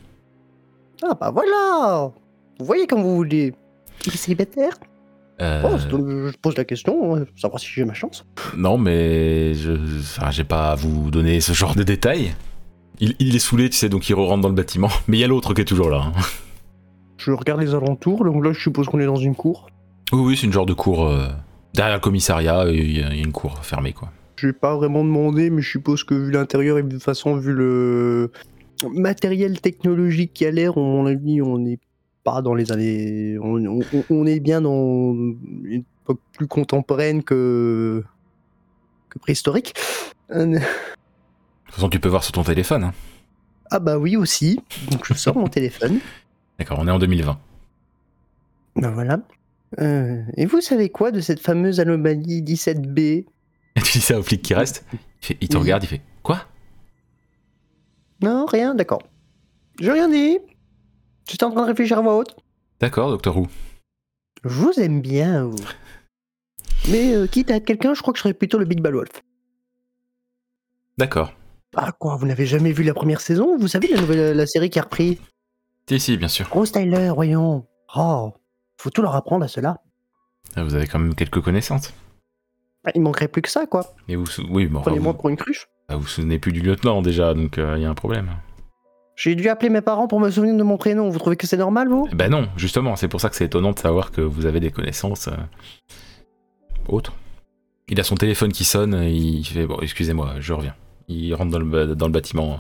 Ah 1.02 1.14
bah 1.18 1.30
voilà 1.30 2.10
Vous 2.58 2.64
voyez 2.66 2.86
comme 2.86 3.02
vous 3.02 3.16
voulez. 3.16 3.54
Il 4.06 4.12
est 4.12 4.16
célibataire? 4.16 4.74
Euh, 5.40 5.62
Oh, 5.64 5.78
Je 5.78 6.36
pose 6.36 6.56
la 6.58 6.64
question, 6.64 7.16
euh, 7.16 7.24
savoir 7.36 7.58
si 7.60 7.68
j'ai 7.68 7.84
ma 7.86 7.94
chance. 7.94 8.26
non, 8.56 8.76
mais 8.76 9.54
je, 9.54 9.72
enfin, 10.00 10.30
j'ai 10.30 10.44
pas 10.44 10.72
à 10.72 10.74
vous 10.74 11.10
donner 11.10 11.40
ce 11.40 11.52
genre 11.54 11.74
de 11.74 11.82
détails. 11.82 12.34
Il, 12.98 13.14
il 13.18 13.34
est 13.34 13.38
saoulé, 13.38 13.70
tu 13.70 13.76
sais, 13.78 13.88
donc 13.88 14.08
il 14.10 14.14
re-rentre 14.14 14.42
dans 14.42 14.48
le 14.50 14.54
bâtiment. 14.54 14.90
Mais 15.08 15.16
il 15.16 15.20
y 15.20 15.24
a 15.24 15.26
l'autre 15.26 15.54
qui 15.54 15.62
est 15.62 15.64
toujours 15.64 15.88
là. 15.88 16.02
hein. 16.08 16.12
Je 17.16 17.30
regarde 17.32 17.60
les 17.62 17.74
alentours, 17.74 18.24
donc 18.24 18.44
là 18.44 18.52
je 18.52 18.60
suppose 18.60 18.86
qu'on 18.88 19.00
est 19.00 19.06
dans 19.06 19.16
une 19.16 19.34
cour. 19.34 19.68
Oui, 20.12 20.20
oui, 20.20 20.36
c'est 20.36 20.46
une 20.46 20.52
genre 20.52 20.66
de 20.66 20.74
cour 20.74 21.06
euh, 21.06 21.28
derrière 21.72 21.94
le 21.96 22.00
commissariat. 22.00 22.66
y, 22.70 22.74
il 22.76 22.98
y 22.98 23.02
a 23.02 23.14
une 23.14 23.32
cour 23.32 23.58
fermée, 23.64 23.94
quoi. 23.94 24.10
J'ai 24.40 24.52
pas 24.52 24.74
vraiment 24.76 25.04
demandé, 25.04 25.50
mais 25.50 25.60
je 25.62 25.68
suppose 25.70 26.02
que 26.04 26.14
vu 26.14 26.30
l'intérieur 26.30 26.78
et 26.78 26.82
de 26.82 26.88
toute 26.90 27.02
façon 27.02 27.36
vu 27.36 27.52
le 27.52 28.30
matériel 28.92 29.60
technologique 29.60 30.32
qui 30.32 30.46
a 30.46 30.50
l'air, 30.50 30.78
à 30.78 30.80
mon 30.80 31.04
avis, 31.06 31.42
on 31.42 31.58
n'est 31.58 31.78
pas 32.24 32.40
dans 32.40 32.54
les 32.54 32.72
années. 32.72 33.36
On, 33.40 33.56
on- 33.66 33.80
on 34.08 34.26
est 34.26 34.40
bien 34.40 34.60
dans 34.62 35.12
une 35.14 35.84
époque 36.02 36.20
plus 36.32 36.46
contemporaine 36.46 37.22
que, 37.22 38.02
que 39.10 39.18
préhistorique. 39.18 39.74
Euh, 40.30 40.46
De 40.46 40.54
toute 41.66 41.74
façon, 41.74 41.88
tu 41.90 42.00
peux 42.00 42.08
voir 42.08 42.24
sur 42.24 42.32
ton 42.32 42.42
téléphone. 42.42 42.84
hein. 42.84 42.92
Ah 43.70 43.78
bah 43.78 43.98
oui 43.98 44.16
aussi. 44.16 44.58
Donc 44.90 45.04
je 45.06 45.14
sors 45.14 45.36
mon 45.36 45.48
téléphone. 45.48 45.98
D'accord, 46.58 46.78
on 46.80 46.88
est 46.88 46.90
en 46.90 46.98
2020. 46.98 47.38
Ben 48.76 48.90
voilà. 48.90 49.20
Euh, 49.80 50.22
et 50.36 50.46
vous 50.46 50.60
savez 50.60 50.88
quoi 50.88 51.10
de 51.12 51.20
cette 51.20 51.40
fameuse 51.40 51.78
anomalie 51.80 52.42
17B 52.42 53.26
Et 53.76 53.82
tu 53.82 53.98
dis 53.98 54.00
ça 54.04 54.18
au 54.18 54.22
flic 54.22 54.42
qui 54.42 54.54
reste. 54.54 54.84
Il, 54.92 54.98
fait- 55.26 55.38
il 55.40 55.48
te 55.48 55.56
Oui. 55.56 55.62
regarde, 55.62 55.84
il 55.84 55.86
fait 55.86 56.02
Quoi? 56.22 56.44
Non, 58.22 58.44
rien, 58.46 58.74
d'accord. 58.74 59.02
J'ai 59.80 59.92
rien 59.92 60.08
dit. 60.08 60.38
J'étais 61.28 61.44
en 61.44 61.50
train 61.52 61.62
de 61.62 61.66
réfléchir 61.68 61.98
à 61.98 62.02
voix 62.02 62.16
haute. 62.16 62.36
D'accord, 62.80 63.10
docteur 63.10 63.36
Who. 63.36 63.46
Je 64.44 64.48
vous 64.48 64.72
aime 64.80 65.00
bien, 65.00 65.44
vous. 65.44 65.56
Mais 66.90 67.14
euh, 67.14 67.26
quitte 67.26 67.50
à 67.50 67.56
être 67.56 67.64
quelqu'un, 67.64 67.94
je 67.94 68.00
crois 68.02 68.12
que 68.12 68.18
je 68.18 68.22
serais 68.22 68.34
plutôt 68.34 68.58
le 68.58 68.64
Big 68.64 68.80
Bad 68.80 68.94
Wolf. 68.94 69.22
D'accord. 70.98 71.32
Ah 71.76 71.92
quoi, 71.92 72.16
vous 72.16 72.26
n'avez 72.26 72.46
jamais 72.46 72.72
vu 72.72 72.82
la 72.82 72.94
première 72.94 73.20
saison? 73.20 73.56
Vous 73.56 73.68
savez 73.68 73.88
la 73.88 74.00
nouvelle 74.00 74.36
la 74.36 74.46
série 74.46 74.70
qui 74.70 74.78
a 74.78 74.82
repris? 74.82 75.20
Si, 75.88 76.00
si, 76.00 76.16
bien 76.16 76.28
sûr. 76.28 76.48
Rose 76.50 76.72
Tyler, 76.72 77.10
voyons. 77.14 77.66
Oh, 77.96 78.32
faut 78.78 78.90
tout 78.90 79.02
leur 79.02 79.14
apprendre 79.14 79.44
à 79.44 79.48
cela. 79.48 79.80
Ah, 80.56 80.64
Vous 80.64 80.74
avez 80.74 80.86
quand 80.86 80.98
même 80.98 81.14
quelques 81.14 81.40
connaissances. 81.42 81.92
Ah, 82.84 82.90
Il 82.94 83.02
manquerait 83.02 83.28
plus 83.28 83.42
que 83.42 83.50
ça, 83.50 83.66
quoi. 83.66 83.84
Mais 84.08 84.14
vous, 84.16 84.26
oui, 84.50 84.66
bon, 84.66 84.80
Prenez-moi 84.80 85.12
vous, 85.12 85.18
pour 85.18 85.28
une 85.28 85.36
cruche. 85.36 85.68
ah, 85.88 85.96
vous 85.96 86.02
vous 86.02 86.08
souvenez 86.08 86.38
plus 86.38 86.52
du 86.52 86.60
lieutenant 86.60 87.02
déjà, 87.02 87.34
donc 87.34 87.56
il 87.58 87.82
y 87.82 87.84
a 87.84 87.90
un 87.90 87.94
problème. 87.94 88.30
J'ai 89.16 89.34
dû 89.34 89.48
appeler 89.50 89.68
mes 89.68 89.82
parents 89.82 90.08
pour 90.08 90.18
me 90.18 90.30
souvenir 90.30 90.56
de 90.56 90.62
mon 90.62 90.78
prénom. 90.78 91.10
Vous 91.10 91.18
trouvez 91.18 91.36
que 91.36 91.46
c'est 91.46 91.58
normal, 91.58 91.88
vous? 91.88 92.08
Eh 92.10 92.14
Ben 92.14 92.30
non, 92.30 92.48
justement, 92.56 92.96
c'est 92.96 93.08
pour 93.08 93.20
ça 93.20 93.28
que 93.28 93.36
c'est 93.36 93.44
étonnant 93.44 93.72
de 93.72 93.78
savoir 93.78 94.12
que 94.12 94.22
vous 94.22 94.46
avez 94.46 94.60
des 94.60 94.70
connaissances 94.70 95.28
euh, 95.28 95.32
autres. 96.88 97.12
Il 97.88 98.00
a 98.00 98.04
son 98.04 98.14
téléphone 98.14 98.52
qui 98.52 98.64
sonne, 98.64 98.94
et 98.94 99.10
il 99.12 99.44
fait 99.44 99.66
bon, 99.66 99.78
excusez-moi, 99.82 100.36
je 100.40 100.52
reviens. 100.54 100.74
Il 101.08 101.34
rentre 101.34 101.50
dans 101.50 101.58
le, 101.58 101.64
ba- 101.66 101.94
dans 101.94 102.06
le 102.06 102.12
bâtiment 102.12 102.52
euh, 102.52 102.56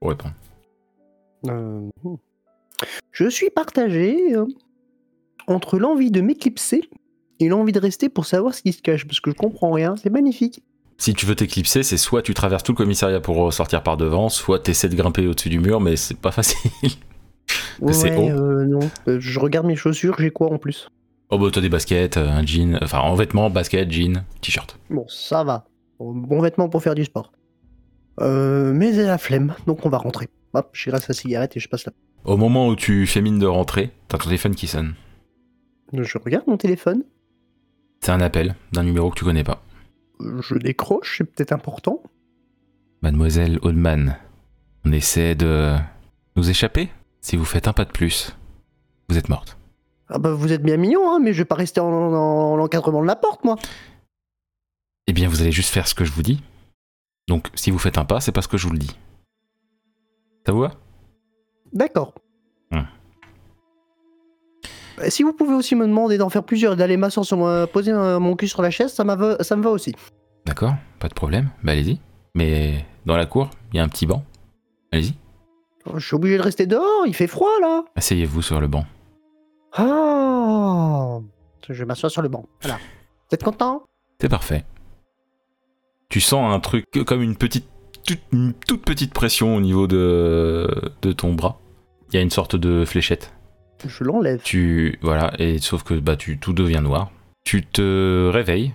pour 0.00 0.08
répondre. 0.10 0.34
Euh, 1.48 1.90
Je 3.10 3.28
suis 3.28 3.50
partagé 3.50 4.34
euh, 4.36 4.46
entre 5.48 5.78
l'envie 5.78 6.10
de 6.10 6.22
m'éclipser 6.22 6.88
et 7.40 7.48
l'envie 7.48 7.72
de 7.72 7.78
rester 7.80 8.08
pour 8.08 8.26
savoir 8.26 8.54
ce 8.54 8.62
qui 8.62 8.72
se 8.72 8.82
cache, 8.82 9.06
parce 9.06 9.20
que 9.20 9.30
je 9.30 9.36
comprends 9.36 9.72
rien. 9.72 9.94
C'est 9.96 10.10
magnifique. 10.10 10.62
Si 10.98 11.12
tu 11.14 11.26
veux 11.26 11.34
t'éclipser, 11.34 11.82
c'est 11.82 11.96
soit 11.96 12.22
tu 12.22 12.34
traverses 12.34 12.62
tout 12.62 12.72
le 12.72 12.76
commissariat 12.76 13.20
pour 13.20 13.36
ressortir 13.36 13.82
par 13.82 13.96
devant, 13.96 14.28
soit 14.28 14.60
t'essaies 14.60 14.88
de 14.88 14.94
grimper 14.94 15.26
au-dessus 15.26 15.48
du 15.48 15.58
mur, 15.58 15.80
mais 15.80 15.96
c'est 15.96 16.18
pas 16.18 16.30
facile. 16.32 16.70
Ouais, 17.80 17.92
haut. 18.16 18.30
euh, 18.30 18.64
non. 18.64 18.78
Euh, 19.06 19.18
je 19.20 19.38
regarde 19.38 19.66
mes 19.66 19.76
chaussures, 19.76 20.16
j'ai 20.18 20.30
quoi 20.30 20.50
en 20.50 20.58
plus? 20.58 20.88
Oh 21.28 21.38
bah 21.38 21.48
t'as 21.52 21.60
des 21.60 21.68
baskets, 21.68 22.16
euh, 22.16 22.26
un 22.28 22.46
jean, 22.46 22.78
enfin 22.82 23.00
en 23.00 23.14
vêtements, 23.16 23.50
basket, 23.50 23.90
jean, 23.90 24.24
t-shirt. 24.40 24.78
Bon, 24.88 25.04
ça 25.08 25.44
va. 25.44 25.66
Bon 25.98 26.40
vêtement 26.40 26.68
pour 26.68 26.82
faire 26.82 26.94
du 26.94 27.04
sport. 27.04 27.32
Euh, 28.20 28.72
mais 28.72 28.94
j'ai 28.94 29.02
la 29.02 29.18
flemme, 29.18 29.54
donc 29.66 29.84
on 29.84 29.88
va 29.90 29.98
rentrer. 29.98 30.28
Hop, 30.54 30.70
je 30.72 30.90
reste 30.90 31.08
la 31.08 31.14
cigarette 31.14 31.56
et 31.56 31.60
je 31.60 31.68
passe 31.68 31.84
là. 31.84 31.92
Au 32.24 32.36
moment 32.36 32.68
où 32.68 32.76
tu 32.76 33.06
fais 33.06 33.20
mine 33.20 33.38
de 33.38 33.46
rentrer, 33.46 33.90
t'as 34.08 34.18
ton 34.18 34.24
téléphone 34.26 34.54
qui 34.54 34.66
sonne. 34.66 34.94
Je 35.92 36.18
regarde 36.18 36.46
mon 36.46 36.56
téléphone, 36.56 37.02
C'est 38.00 38.12
un 38.12 38.20
appel 38.20 38.54
d'un 38.72 38.82
numéro 38.82 39.10
que 39.10 39.18
tu 39.18 39.24
connais 39.24 39.44
pas. 39.44 39.62
je 40.20 40.54
décroche, 40.56 41.16
c'est 41.18 41.24
peut-être 41.24 41.52
important. 41.52 42.02
Mademoiselle 43.02 43.58
Oldman, 43.62 44.16
on 44.84 44.92
essaie 44.92 45.34
de 45.34 45.74
nous 46.36 46.50
échapper 46.50 46.90
Si 47.20 47.36
vous 47.36 47.44
faites 47.44 47.68
un 47.68 47.72
pas 47.72 47.84
de 47.84 47.90
plus, 47.92 48.36
vous 49.08 49.16
êtes 49.18 49.28
morte. 49.28 49.56
Ah 50.08 50.18
bah 50.18 50.32
vous 50.34 50.52
êtes 50.52 50.62
bien 50.62 50.76
mignon, 50.76 51.10
hein, 51.10 51.18
mais 51.20 51.32
je 51.32 51.38
vais 51.38 51.44
pas 51.46 51.54
rester 51.54 51.80
en, 51.80 51.86
en- 51.88 52.14
en 52.52 52.56
l'encadrement 52.56 53.00
de 53.02 53.06
la 53.06 53.16
porte, 53.16 53.42
moi. 53.44 53.56
Eh 55.06 55.12
bien, 55.12 55.28
vous 55.28 55.40
allez 55.42 55.52
juste 55.52 55.70
faire 55.70 55.88
ce 55.88 55.94
que 55.94 56.04
je 56.04 56.12
vous 56.12 56.22
dis. 56.22 56.42
Donc, 57.28 57.48
si 57.54 57.70
vous 57.70 57.78
faites 57.78 57.96
un 57.98 58.04
pas, 58.04 58.20
c'est 58.20 58.32
parce 58.32 58.46
que 58.46 58.56
je 58.58 58.66
vous 58.66 58.72
le 58.74 58.78
dis. 58.78 58.96
Ça 60.46 60.52
vous 60.52 60.60
va? 60.60 60.72
D'accord. 61.72 62.14
Hmm. 62.70 62.82
Si 65.08 65.22
vous 65.22 65.32
pouvez 65.32 65.54
aussi 65.54 65.74
me 65.74 65.86
demander 65.86 66.18
d'en 66.18 66.28
faire 66.28 66.44
plusieurs 66.44 66.74
et 66.74 66.76
d'aller 66.76 66.96
m'asseoir 66.96 67.26
sur 67.26 67.36
mon, 67.36 67.66
poser 67.66 67.92
mon 67.92 68.36
cul 68.36 68.48
sur 68.48 68.62
la 68.62 68.70
chaise, 68.70 68.92
ça, 68.92 69.04
ça 69.40 69.56
me 69.56 69.62
va 69.62 69.70
aussi. 69.70 69.94
D'accord, 70.46 70.74
pas 70.98 71.08
de 71.08 71.14
problème. 71.14 71.50
Bah, 71.62 71.72
allez-y. 71.72 71.98
Mais 72.34 72.84
dans 73.06 73.16
la 73.16 73.26
cour, 73.26 73.50
il 73.72 73.76
y 73.76 73.80
a 73.80 73.82
un 73.82 73.88
petit 73.88 74.06
banc. 74.06 74.24
Allez-y. 74.92 75.14
Je 75.94 76.04
suis 76.04 76.14
obligé 76.16 76.38
de 76.38 76.42
rester 76.42 76.66
dehors, 76.66 77.06
il 77.06 77.14
fait 77.14 77.26
froid 77.26 77.50
là. 77.60 77.84
Asseyez-vous 77.96 78.42
sur 78.42 78.60
le 78.60 78.68
banc. 78.68 78.86
Ah 79.74 81.18
Je 81.68 81.84
m'assois 81.84 82.08
sur 82.10 82.22
le 82.22 82.28
banc. 82.28 82.46
Voilà. 82.62 82.78
Vous 82.78 83.34
êtes 83.34 83.42
content? 83.42 83.82
C'est 84.20 84.28
parfait. 84.28 84.64
Tu 86.08 86.20
sens 86.20 86.54
un 86.54 86.60
truc 86.60 86.86
comme 87.06 87.22
une 87.22 87.36
petite, 87.36 87.66
toute, 88.06 88.20
une 88.32 88.54
toute 88.54 88.84
petite 88.84 89.12
pression 89.12 89.56
au 89.56 89.60
niveau 89.60 89.86
de, 89.86 90.68
de 91.02 91.12
ton 91.12 91.34
bras. 91.34 91.58
Il 92.10 92.14
y 92.14 92.18
a 92.18 92.22
une 92.22 92.30
sorte 92.30 92.56
de 92.56 92.84
fléchette. 92.84 93.32
Je 93.86 94.04
l'enlève. 94.04 94.40
Tu 94.42 94.98
voilà 95.02 95.32
et 95.38 95.58
sauf 95.58 95.82
que 95.82 95.94
bah 95.94 96.16
tu 96.16 96.38
tout 96.38 96.52
devient 96.52 96.80
noir. 96.82 97.10
Tu 97.44 97.64
te 97.64 98.28
réveilles 98.32 98.72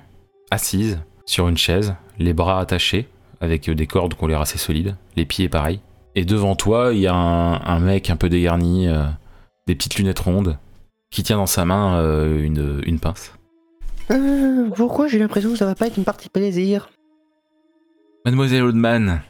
assise 0.52 1.00
sur 1.26 1.48
une 1.48 1.58
chaise, 1.58 1.96
les 2.18 2.34
bras 2.34 2.60
attachés 2.60 3.08
avec 3.42 3.70
des 3.70 3.88
cordes 3.88 4.16
qui 4.16 4.24
ont 4.24 4.28
l'air 4.28 4.42
assez 4.42 4.58
solides, 4.58 4.96
les 5.16 5.26
pieds 5.26 5.50
pareil. 5.50 5.80
Et 6.16 6.26
devant 6.26 6.56
toi, 6.56 6.92
il 6.94 7.00
y 7.00 7.08
a 7.08 7.14
un, 7.14 7.62
un 7.62 7.80
mec 7.80 8.10
un 8.10 8.16
peu 8.16 8.30
dégarni, 8.30 8.88
euh, 8.88 9.06
des 9.68 9.76
petites 9.76 9.96
lunettes 9.96 10.20
rondes, 10.20 10.58
qui 11.12 11.24
tient 11.24 11.38
dans 11.38 11.46
sa 11.46 11.66
main 11.66 11.98
euh, 12.00 12.44
une, 12.44 12.82
une 12.86 13.00
pince. 13.00 13.34
Euh, 14.12 14.70
pourquoi 14.76 15.08
j'ai 15.08 15.20
l'impression 15.20 15.52
que 15.52 15.58
ça 15.58 15.66
va 15.66 15.76
pas 15.76 15.88
être 15.88 15.98
une 15.98 16.04
partie 16.04 16.30
plaisir? 16.30 16.90
Mademoiselle 18.26 18.64
Oldman, 18.64 19.22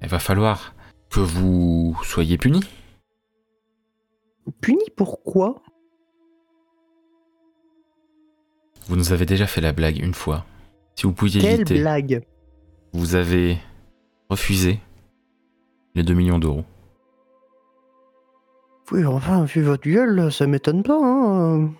il 0.00 0.08
va 0.08 0.18
falloir 0.18 0.74
que 1.10 1.20
vous 1.20 1.96
soyez 2.02 2.38
punie. 2.38 2.64
Puni 4.60 4.84
pourquoi 4.96 5.62
Vous 8.88 8.96
nous 8.96 9.12
avez 9.12 9.26
déjà 9.26 9.46
fait 9.46 9.60
la 9.60 9.72
blague 9.72 9.98
une 9.98 10.14
fois. 10.14 10.44
Si 10.96 11.06
vous 11.06 11.12
pouviez 11.12 11.40
Quelle 11.40 11.60
éviter, 11.60 11.80
blague? 11.80 12.26
Vous 12.92 13.14
avez 13.14 13.58
refusé 14.28 14.80
les 15.94 16.02
2 16.02 16.14
millions 16.14 16.38
d'euros. 16.38 16.64
Oui, 18.90 19.04
enfin, 19.04 19.44
vu 19.44 19.62
votre 19.62 19.88
gueule, 19.88 20.30
ça 20.32 20.46
m'étonne 20.46 20.82
pas, 20.82 20.98
hein. 21.00 21.70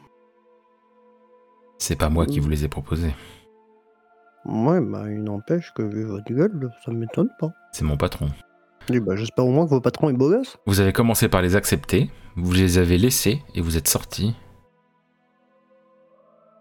C'est 1.78 1.96
pas 1.96 2.08
moi 2.08 2.26
qui 2.26 2.38
vous 2.38 2.48
les 2.48 2.64
ai 2.64 2.68
proposés. 2.68 3.12
Ouais, 4.44 4.80
bah, 4.80 5.10
il 5.10 5.22
n'empêche 5.22 5.72
que 5.74 5.82
vu 5.82 6.04
votre 6.04 6.32
gueule, 6.32 6.70
ça 6.84 6.92
m'étonne 6.92 7.30
pas. 7.38 7.52
C'est 7.72 7.84
mon 7.84 7.96
patron. 7.96 8.28
Bah, 9.00 9.16
j'espère 9.16 9.46
au 9.46 9.50
moins 9.50 9.64
que 9.64 9.70
vos 9.70 9.80
patrons 9.80 10.10
est 10.10 10.14
beau 10.14 10.28
gosse. 10.28 10.56
Vous 10.66 10.80
avez 10.80 10.92
commencé 10.92 11.28
par 11.28 11.42
les 11.42 11.56
accepter, 11.56 12.10
vous 12.36 12.52
les 12.52 12.78
avez 12.78 12.98
laissés 12.98 13.42
et 13.54 13.60
vous 13.60 13.76
êtes 13.76 13.88
sortis. 13.88 14.34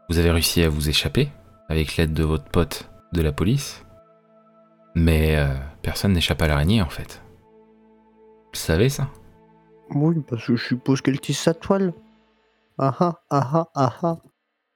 Vous 0.10 0.20
avez 0.20 0.32
réussi 0.32 0.62
à 0.64 0.70
vous 0.70 0.90
échapper 0.90 1.30
avec 1.70 1.96
l'aide 1.96 2.14
de 2.14 2.24
votre 2.24 2.46
pote 2.46 2.90
de 3.14 3.22
la 3.22 3.32
police. 3.32 3.86
Mais 4.96 5.38
euh, 5.38 5.56
personne 5.82 6.14
n'échappe 6.14 6.42
à 6.42 6.48
l'araignée 6.48 6.82
en 6.82 6.90
fait. 6.90 7.22
Vous 8.54 8.60
savez 8.60 8.90
ça? 8.90 9.08
Oui, 9.94 10.16
parce 10.30 10.46
que 10.46 10.56
je 10.56 10.66
suppose 10.66 11.02
qu'elle 11.02 11.20
tisse 11.20 11.40
sa 11.40 11.54
toile. 11.54 11.94
Ah 12.78 12.96
ah, 13.00 13.22
ah 13.30 13.50
ah, 13.54 13.68
ah 13.76 13.94
ah. 14.04 14.18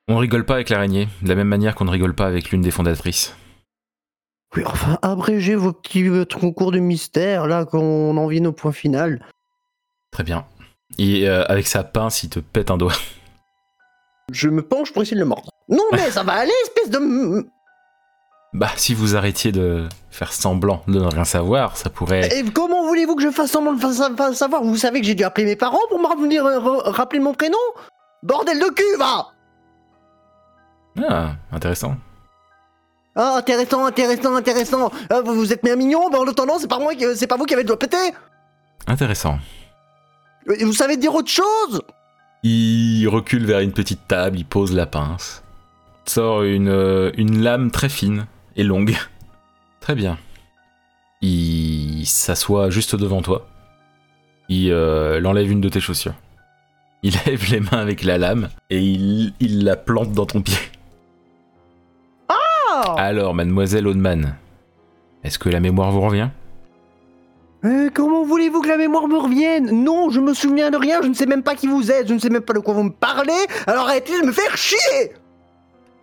On 0.07 0.17
rigole 0.17 0.45
pas 0.45 0.53
avec 0.53 0.69
l'araignée, 0.69 1.07
de 1.21 1.29
la 1.29 1.35
même 1.35 1.47
manière 1.47 1.75
qu'on 1.75 1.85
ne 1.85 1.91
rigole 1.91 2.13
pas 2.13 2.27
avec 2.27 2.51
l'une 2.51 2.61
des 2.61 2.71
fondatrices. 2.71 3.35
Oui, 4.55 4.63
enfin, 4.65 4.97
abrégez 5.01 5.55
vos 5.55 5.73
petits 5.73 6.09
concours 6.39 6.71
de 6.71 6.79
mystère, 6.79 7.47
là, 7.47 7.65
qu'on 7.65 8.15
en 8.15 8.27
vienne 8.27 8.47
au 8.47 8.53
point 8.53 8.71
final. 8.71 9.21
Très 10.11 10.23
bien. 10.23 10.45
Et 10.97 11.27
euh, 11.27 11.43
avec 11.49 11.67
sa 11.67 11.83
pince, 11.83 12.23
il 12.23 12.29
te 12.29 12.39
pète 12.39 12.71
un 12.71 12.77
doigt. 12.77 12.93
Je 14.31 14.49
me 14.49 14.61
penche 14.61 14.93
pour 14.93 15.01
essayer 15.01 15.15
de 15.15 15.21
le 15.21 15.27
mordre. 15.27 15.49
Non, 15.69 15.83
mais 15.91 16.09
ça 16.11 16.23
va 16.23 16.33
aller, 16.39 16.53
espèce 16.63 16.89
de... 16.89 17.45
Bah, 18.53 18.69
si 18.77 18.93
vous 18.93 19.17
arrêtiez 19.17 19.51
de 19.51 19.89
faire 20.09 20.31
semblant 20.31 20.81
de 20.87 20.97
ne 20.99 21.05
rien 21.07 21.25
savoir, 21.25 21.75
ça 21.75 21.89
pourrait. 21.89 22.29
Et 22.39 22.43
comment 22.51 22.87
voulez-vous 22.87 23.15
que 23.17 23.21
je 23.23 23.29
fasse 23.29 23.51
semblant 23.51 23.73
de 23.73 23.81
fa- 23.81 23.91
sa- 23.91 24.15
fa- 24.15 24.33
savoir? 24.33 24.63
Vous 24.63 24.77
savez 24.77 25.01
que 25.01 25.05
j'ai 25.07 25.15
dû 25.15 25.25
appeler 25.25 25.45
mes 25.45 25.57
parents 25.57 25.81
pour 25.89 25.99
me 25.99 26.07
revenir 26.07 26.45
euh, 26.45 26.59
rappeler 26.89 27.19
mon 27.19 27.33
prénom? 27.33 27.57
Bordel 28.23 28.57
de 28.59 28.69
cul, 28.69 28.97
va 28.97 29.27
Ah, 31.09 31.31
intéressant. 31.51 31.95
Ah, 33.15 33.37
intéressant, 33.37 33.85
intéressant, 33.85 34.35
intéressant. 34.35 34.91
Ah, 35.09 35.21
vous, 35.21 35.35
vous 35.35 35.53
êtes 35.53 35.63
bien 35.63 35.75
mignon, 35.75 36.09
mais 36.11 36.17
en 36.17 36.27
attendant, 36.27 36.59
c'est 36.59 36.67
pas 36.67 36.79
moi, 36.79 36.93
qui- 36.95 37.15
c'est 37.15 37.27
pas 37.27 37.37
vous 37.37 37.45
qui 37.45 37.53
avez 37.53 37.63
le 37.63 37.67
doigt 37.67 37.79
pété. 37.79 37.97
Intéressant. 38.87 39.39
Et 40.59 40.63
Vous 40.65 40.73
savez 40.73 40.97
dire 40.97 41.15
autre 41.15 41.29
chose? 41.31 41.81
Il 42.43 43.07
recule 43.07 43.45
vers 43.45 43.59
une 43.61 43.71
petite 43.71 44.07
table, 44.07 44.37
il 44.37 44.45
pose 44.45 44.73
la 44.73 44.85
pince. 44.85 45.43
Sort 46.05 46.43
une, 46.43 46.67
euh, 46.69 47.11
une 47.17 47.41
lame 47.41 47.71
très 47.71 47.89
fine 47.89 48.27
et 48.55 48.63
longue. 48.63 48.95
Très 49.79 49.95
bien. 49.95 50.17
Il 51.21 52.05
s'assoit 52.05 52.69
juste 52.69 52.95
devant 52.95 53.21
toi. 53.21 53.47
Il, 54.49 54.71
euh, 54.71 55.17
il 55.19 55.25
enlève 55.25 55.51
une 55.51 55.61
de 55.61 55.69
tes 55.69 55.79
chaussures. 55.79 56.13
Il 57.03 57.13
lève 57.25 57.49
les 57.51 57.59
mains 57.59 57.79
avec 57.79 58.03
la 58.03 58.17
lame 58.17 58.49
et 58.69 58.81
il, 58.83 59.33
il 59.39 59.63
la 59.63 59.75
plante 59.75 60.11
dans 60.11 60.25
ton 60.25 60.41
pied. 60.41 60.57
Alors, 63.05 63.33
mademoiselle 63.35 63.85
Oldman, 63.87 64.35
est-ce 65.23 65.37
que 65.37 65.49
la 65.49 65.59
mémoire 65.59 65.91
vous 65.91 66.01
revient? 66.01 66.29
Euh, 67.63 67.89
Comment 67.93 68.23
voulez-vous 68.25 68.61
que 68.61 68.67
la 68.67 68.77
mémoire 68.77 69.07
me 69.07 69.17
revienne? 69.17 69.83
Non, 69.83 70.09
je 70.09 70.19
me 70.19 70.33
souviens 70.33 70.71
de 70.71 70.77
rien, 70.77 71.01
je 71.03 71.07
ne 71.07 71.13
sais 71.13 71.25
même 71.27 71.43
pas 71.43 71.53
qui 71.55 71.67
vous 71.67 71.91
êtes, 71.91 72.07
je 72.07 72.13
ne 72.15 72.19
sais 72.19 72.29
même 72.29 72.41
pas 72.41 72.53
de 72.53 72.59
quoi 72.59 72.73
vous 72.73 72.83
me 72.83 72.89
parlez, 72.91 73.31
alors 73.67 73.85
arrêtez 73.87 74.19
de 74.21 74.25
me 74.25 74.31
faire 74.31 74.57
chier 74.57 75.11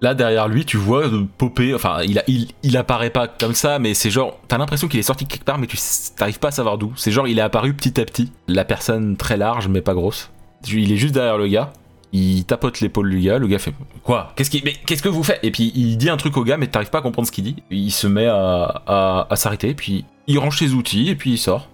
Là 0.01 0.15
derrière 0.15 0.47
lui, 0.49 0.65
tu 0.65 0.77
vois 0.77 1.07
euh, 1.07 1.25
popper. 1.39 1.75
Enfin, 1.75 1.99
il, 2.05 2.19
a- 2.19 2.25
il, 2.29 2.49
il 2.65 2.77
apparaît 2.77 3.11
pas 3.11 3.27
comme 3.29 3.55
ça, 3.55 3.79
mais 3.79 3.95
c'est 3.95 4.11
genre. 4.11 4.39
T'as 4.49 4.59
l'impression 4.59 4.89
qu'il 4.89 4.99
est 4.99 5.05
sorti 5.05 5.27
quelque 5.27 5.45
part, 5.45 5.59
mais 5.59 5.69
tu 5.69 5.77
t'arrives 6.17 6.41
pas 6.41 6.49
à 6.49 6.53
savoir 6.53 6.77
d'où. 6.79 6.93
C'est 6.97 7.13
genre, 7.13 7.29
il 7.29 7.39
est 7.39 7.43
apparu 7.43 7.73
petit 7.75 8.01
à 8.01 8.05
petit. 8.05 8.33
La 8.49 8.65
personne 8.65 9.17
très 9.17 9.37
large, 9.37 9.69
mais 9.69 9.81
pas 9.81 9.95
grosse. 9.95 10.31
Il 10.69 10.91
est 10.93 10.97
juste 10.97 11.15
derrière 11.15 11.39
le 11.39 11.47
gars. 11.47 11.73
Il 12.15 12.45
tapote 12.45 12.81
l'épaule 12.81 13.09
du 13.11 13.21
gars, 13.21 13.39
le 13.39 13.47
gars 13.47 13.59
fait 13.59 13.73
Quoi? 14.03 14.33
Qu'est-ce 14.37 14.51
qui... 14.51 14.61
Mais 14.65 14.75
qu'est-ce 14.87 15.03
que 15.03 15.09
vous 15.09 15.23
faites? 15.23 15.41
Et 15.43 15.51
puis 15.51 15.73
il 15.75 15.97
dit 15.97 16.11
un 16.11 16.19
truc 16.19 16.37
au 16.37 16.45
gars, 16.45 16.59
mais 16.59 16.67
t'arrives 16.67 16.91
pas 16.91 16.99
à 16.99 17.03
comprendre 17.03 17.27
ce 17.27 17.33
qu'il 17.33 17.45
dit. 17.45 17.57
Il 17.71 17.91
se 17.91 18.07
met 18.07 18.27
à, 18.27 18.83
à, 18.87 19.27
à 19.31 19.37
s'arrêter, 19.37 19.73
puis 19.75 20.05
il 20.27 20.39
range 20.39 20.59
ses 20.59 20.75
outils, 20.75 21.09
et 21.09 21.17
puis 21.17 21.33
il 21.33 21.39
sort. 21.39 21.69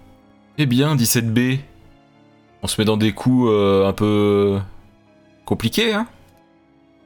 Eh 0.57 0.67
bien, 0.67 0.95
17B, 0.95 1.59
on 2.63 2.67
se 2.69 2.81
met 2.81 2.85
dans 2.85 2.97
des 2.97 3.13
coups 3.13 3.49
euh, 3.51 3.87
un 3.89 3.93
peu 3.93 4.61
compliqués, 5.45 5.93
hein 5.93 6.07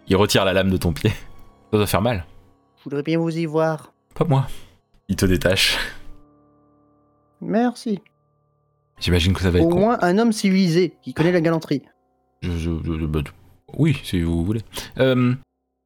Il 0.08 0.16
retire 0.16 0.44
la 0.44 0.52
lame 0.52 0.70
de 0.70 0.76
ton 0.76 0.92
pied. 0.92 1.10
Ça 1.70 1.78
doit 1.78 1.86
faire 1.86 2.02
mal. 2.02 2.26
Je 2.78 2.84
voudrais 2.84 3.02
bien 3.02 3.18
vous 3.18 3.34
y 3.34 3.46
voir. 3.46 3.92
Pas 4.14 4.24
moi. 4.26 4.46
Il 5.08 5.16
te 5.16 5.24
détache. 5.24 5.78
Merci. 7.40 8.00
J'imagine 9.00 9.32
que 9.32 9.40
ça 9.40 9.50
va 9.50 9.58
être 9.58 9.64
Au 9.66 9.70
con. 9.70 9.80
moins 9.80 9.98
un 10.02 10.18
homme 10.18 10.32
civilisé 10.32 10.94
qui 11.02 11.12
connaît 11.14 11.32
la 11.32 11.40
galanterie. 11.40 11.82
Je- 12.42 12.50
je- 12.52 12.98
je- 12.98 13.06
bah, 13.06 13.20
oui, 13.78 13.98
si 14.04 14.20
vous 14.22 14.44
voulez. 14.44 14.60
Euh, 14.98 15.34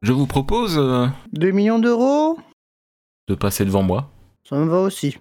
je 0.03 0.13
vous 0.13 0.27
propose 0.27 0.77
euh, 0.79 1.07
2 1.33 1.51
millions 1.53 1.79
d'euros 1.79 2.39
de 3.29 3.35
passer 3.35 3.65
devant 3.65 3.83
moi. 3.83 4.09
Ça 4.49 4.57
me 4.57 4.65
va 4.67 4.81
aussi. 4.81 5.19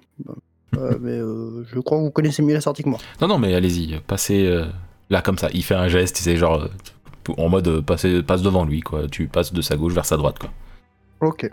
Euh, 0.77 0.97
mais 1.01 1.11
euh, 1.19 1.63
je 1.71 1.79
crois 1.79 1.97
que 1.99 2.03
vous 2.03 2.11
connaissez 2.11 2.41
mieux 2.41 2.53
la 2.53 2.61
sortie 2.61 2.83
que 2.83 2.89
moi. 2.89 2.99
Non, 3.21 3.27
non, 3.27 3.37
mais 3.37 3.53
allez-y, 3.53 3.99
passez 4.07 4.45
euh, 4.47 4.65
là 5.09 5.21
comme 5.21 5.37
ça. 5.37 5.49
Il 5.53 5.63
fait 5.63 5.75
un 5.75 5.87
geste, 5.87 6.17
c'est 6.17 6.37
genre 6.37 6.61
euh, 6.63 7.33
en 7.37 7.49
mode 7.49 7.81
passer, 7.81 8.21
passe 8.23 8.41
devant 8.41 8.65
lui, 8.65 8.81
quoi. 8.81 9.07
Tu 9.07 9.27
passes 9.27 9.53
de 9.53 9.61
sa 9.61 9.75
gauche 9.77 9.93
vers 9.93 10.05
sa 10.05 10.17
droite, 10.17 10.39
quoi. 10.39 10.49
Ok. 11.21 11.49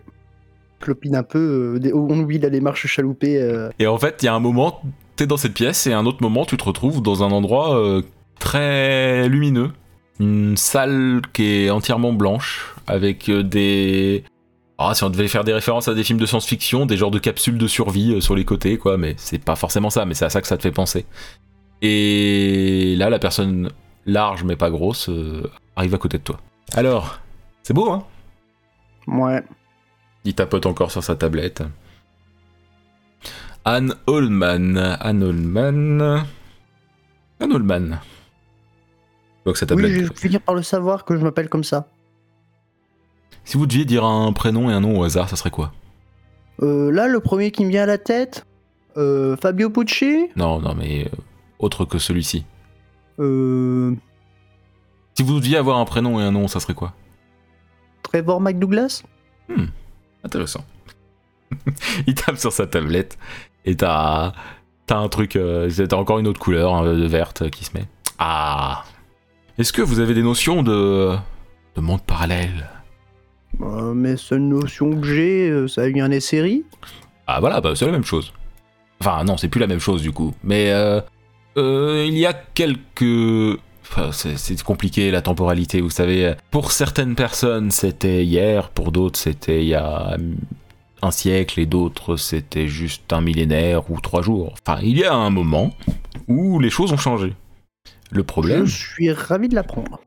Clopine 0.81 1.15
un 1.17 1.23
peu, 1.23 1.79
euh, 1.85 1.91
on 1.95 2.19
oublie 2.19 2.39
la 2.41 2.51
démarche 2.51 2.87
chaloupée. 2.87 3.41
euh. 3.41 3.71
Et 3.79 3.87
en 3.87 3.99
fait, 3.99 4.23
il 4.23 4.27
y 4.27 4.29
a 4.29 4.35
un 4.35 4.41
moment, 4.41 4.83
t'es 5.17 5.27
dans 5.29 5.37
cette 5.37 5.55
pièce, 5.55 5.87
et 5.87 5.93
un 5.93 6.05
autre 6.07 6.19
moment, 6.23 6.45
tu 6.45 6.57
te 6.57 6.65
retrouves 6.65 7.01
dans 7.03 7.23
un 7.23 7.31
endroit 7.31 7.79
euh, 7.79 8.03
très 8.43 9.29
lumineux. 9.29 9.71
Une 10.21 10.57
salle 10.57 11.23
qui 11.33 11.45
est 11.45 11.71
entièrement 11.71 12.13
blanche, 12.13 12.75
avec 12.87 13.29
euh, 13.29 13.43
des... 13.43 14.25
Ah, 14.79 14.95
si 14.95 15.05
on 15.05 15.11
devait 15.11 15.29
faire 15.29 15.45
des 15.45 15.53
références 15.53 15.89
à 15.89 15.95
des 15.95 16.03
films 16.03 16.19
de 16.19 16.27
science-fiction, 16.27 16.87
des 16.87 16.97
genres 16.97 17.11
de 17.11 17.19
capsules 17.19 17.57
de 17.57 17.67
survie 17.67 18.15
euh, 18.15 18.21
sur 18.21 18.35
les 18.35 18.45
côtés, 18.45 18.79
quoi, 18.79 18.99
mais 18.99 19.15
c'est 19.17 19.39
pas 19.39 19.57
forcément 19.57 19.91
ça, 19.91 20.05
mais 20.05 20.15
c'est 20.15 20.25
à 20.25 20.31
ça 20.31 20.41
que 20.41 20.49
ça 20.49 20.57
te 20.57 20.63
fait 20.63 20.73
penser. 20.73 21.07
Et 21.83 22.95
là, 22.99 23.11
la 23.11 23.19
personne 23.19 23.71
large, 24.07 24.45
mais 24.45 24.57
pas 24.57 24.71
grosse, 24.71 25.09
euh, 25.09 25.49
arrive 25.76 25.95
à 25.95 25.99
côté 25.99 26.19
de 26.19 26.25
toi. 26.25 26.39
Alors, 26.75 27.21
c'est 27.63 27.75
beau, 27.75 27.91
hein? 27.91 28.05
Ouais. 29.07 29.43
il 30.25 30.35
tapote 30.35 30.67
encore 30.67 30.91
sur 30.91 31.02
sa 31.02 31.17
tablette. 31.17 31.63
Anne 33.65 33.95
Holman. 34.07 34.76
Anne 35.00 35.23
Holman. 35.23 36.25
Anne 37.41 37.52
Holman. 37.52 38.00
Je 39.45 39.50
vois 39.50 39.52
que 39.55 39.59
sa 39.59 39.67
Oui, 39.67 39.69
tablette. 39.83 39.93
je 39.93 40.00
vais 40.09 40.15
finir 40.15 40.41
par 40.41 40.55
le 40.55 40.63
savoir 40.63 41.05
que 41.05 41.17
je 41.17 41.23
m'appelle 41.23 41.49
comme 41.49 41.65
ça. 41.65 41.89
Si 43.45 43.57
vous 43.57 43.67
deviez 43.67 43.85
dire 43.85 44.05
un 44.05 44.33
prénom 44.33 44.71
et 44.71 44.73
un 44.73 44.81
nom 44.81 45.00
au 45.00 45.02
hasard, 45.05 45.28
ça 45.28 45.37
serait 45.37 45.50
quoi? 45.50 45.73
Euh, 46.63 46.93
là, 46.93 47.09
le 47.09 47.19
premier 47.21 47.50
qui 47.50 47.65
me 47.65 47.71
vient 47.71 47.83
à 47.83 47.87
la 47.87 47.99
tête, 47.99 48.47
euh, 48.97 49.37
Fabio 49.37 49.69
Pucci. 49.71 50.28
Non, 50.37 50.61
non, 50.61 50.75
mais 50.76 51.07
euh, 51.07 51.17
autre 51.59 51.85
que 51.85 51.99
celui-ci. 51.99 52.45
Euh, 53.19 53.95
Si 55.17 55.23
vous 55.25 55.41
deviez 55.41 55.57
avoir 55.57 55.78
un 55.78 55.85
prénom 55.85 56.21
et 56.21 56.23
un 56.23 56.31
nom, 56.31 56.47
ça 56.47 56.61
serait 56.61 56.75
quoi? 56.75 56.93
Trevor 58.02 58.41
McDouglas? 58.41 59.02
Intéressant. 60.25 60.65
il 62.07 62.15
tape 62.15 62.37
sur 62.39 62.52
sa 62.52 62.67
tablette 62.67 63.19
et 63.65 63.76
t'as 63.76 64.33
t'as 64.87 64.97
un 64.99 65.09
truc, 65.09 65.37
euh, 65.37 65.69
t'as 65.71 65.97
encore 65.97 66.19
une 66.21 66.26
autre 66.28 66.41
couleur 66.41 66.75
hein, 66.75 66.85
de 66.95 67.07
verte 67.07 67.50
qui 67.50 67.65
se 67.65 67.76
met. 67.76 67.85
Ah 68.19 68.85
Est-ce 69.63 69.73
que 69.73 69.81
vous 69.81 70.01
avez 70.01 70.13
des 70.13 70.25
notions 70.25 70.65
de 70.65 71.15
de 71.77 71.81
monde 71.81 72.03
parallèle? 72.03 72.69
Euh, 73.61 73.95
mais 73.95 74.17
seule 74.17 74.41
notion 74.41 74.91
que 75.01 75.07
j'ai, 75.07 75.51
euh, 75.51 75.69
ça 75.69 75.83
a 75.83 75.87
eu 75.87 76.01
un 76.01 76.11
essai 76.11 76.65
Ah 77.29 77.39
voilà, 77.39 77.61
bah, 77.61 77.71
c'est 77.77 77.87
la 77.87 77.93
même 77.93 78.03
chose. 78.03 78.33
Enfin 79.01 79.23
non, 79.23 79.37
c'est 79.37 79.47
plus 79.47 79.61
la 79.61 79.69
même 79.69 79.79
chose 79.79 80.03
du 80.03 80.11
coup. 80.11 80.35
Mais 80.43 80.73
euh, 80.73 81.01
euh, 81.59 82.05
il 82.09 82.19
y 82.19 82.27
a 82.27 82.33
quelques... 82.33 83.61
Enfin, 83.83 84.11
c'est 84.11 84.37
c'est 84.37 84.61
compliqué 84.65 85.13
la 85.13 85.23
temporalité, 85.23 85.81
vous 85.81 85.91
savez. 85.91 86.35
Pour 86.51 86.73
certaines 86.73 87.15
personnes, 87.15 87.71
c'était 87.71 88.25
hier, 88.25 88.69
pour 88.69 88.91
d'autres, 88.91 89.21
c'était 89.21 89.63
il 89.63 89.69
y 89.69 89.77
a 89.77 90.17
un 91.03 91.11
siècle, 91.13 91.61
et 91.61 91.67
d'autres, 91.67 92.17
c'était 92.17 92.67
juste 92.67 93.13
un 93.13 93.21
millénaire 93.21 93.89
ou 93.93 94.01
trois 94.01 94.23
jours. 94.23 94.55
Enfin, 94.67 94.81
il 94.83 94.99
y 94.99 95.05
a 95.05 95.15
un 95.15 95.31
moment 95.31 95.73
où 96.27 96.59
les 96.59 96.71
choses 96.71 96.93
ont 96.93 96.97
changé. 96.97 97.35
Le 98.13 98.23
problème, 98.23 98.67
Je 98.67 98.77
suis 98.77 99.11
ravi 99.13 99.49
de 99.49 99.55
l'apprendre. 99.55 100.01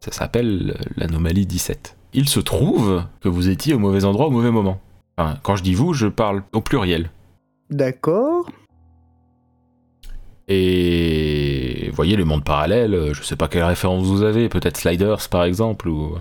ça 0.00 0.10
s'appelle 0.12 0.78
l'anomalie 0.96 1.46
17. 1.46 1.96
Il 2.14 2.28
se 2.28 2.40
trouve 2.40 3.04
que 3.20 3.28
vous 3.28 3.48
étiez 3.48 3.74
au 3.74 3.78
mauvais 3.78 4.04
endroit 4.04 4.26
au 4.26 4.30
mauvais 4.30 4.50
moment. 4.50 4.80
Enfin, 5.16 5.38
quand 5.42 5.54
je 5.56 5.62
dis 5.62 5.74
vous, 5.74 5.92
je 5.92 6.06
parle 6.06 6.42
au 6.52 6.60
pluriel. 6.60 7.10
D'accord. 7.70 8.48
Et 10.48 11.90
voyez 11.94 12.16
le 12.16 12.24
monde 12.24 12.44
parallèle, 12.44 13.10
je 13.12 13.22
sais 13.22 13.36
pas 13.36 13.48
quelle 13.48 13.64
référence 13.64 14.06
vous 14.06 14.22
avez, 14.22 14.48
peut-être 14.48 14.76
Sliders 14.76 15.28
par 15.30 15.44
exemple, 15.44 15.88
ou. 15.88 16.16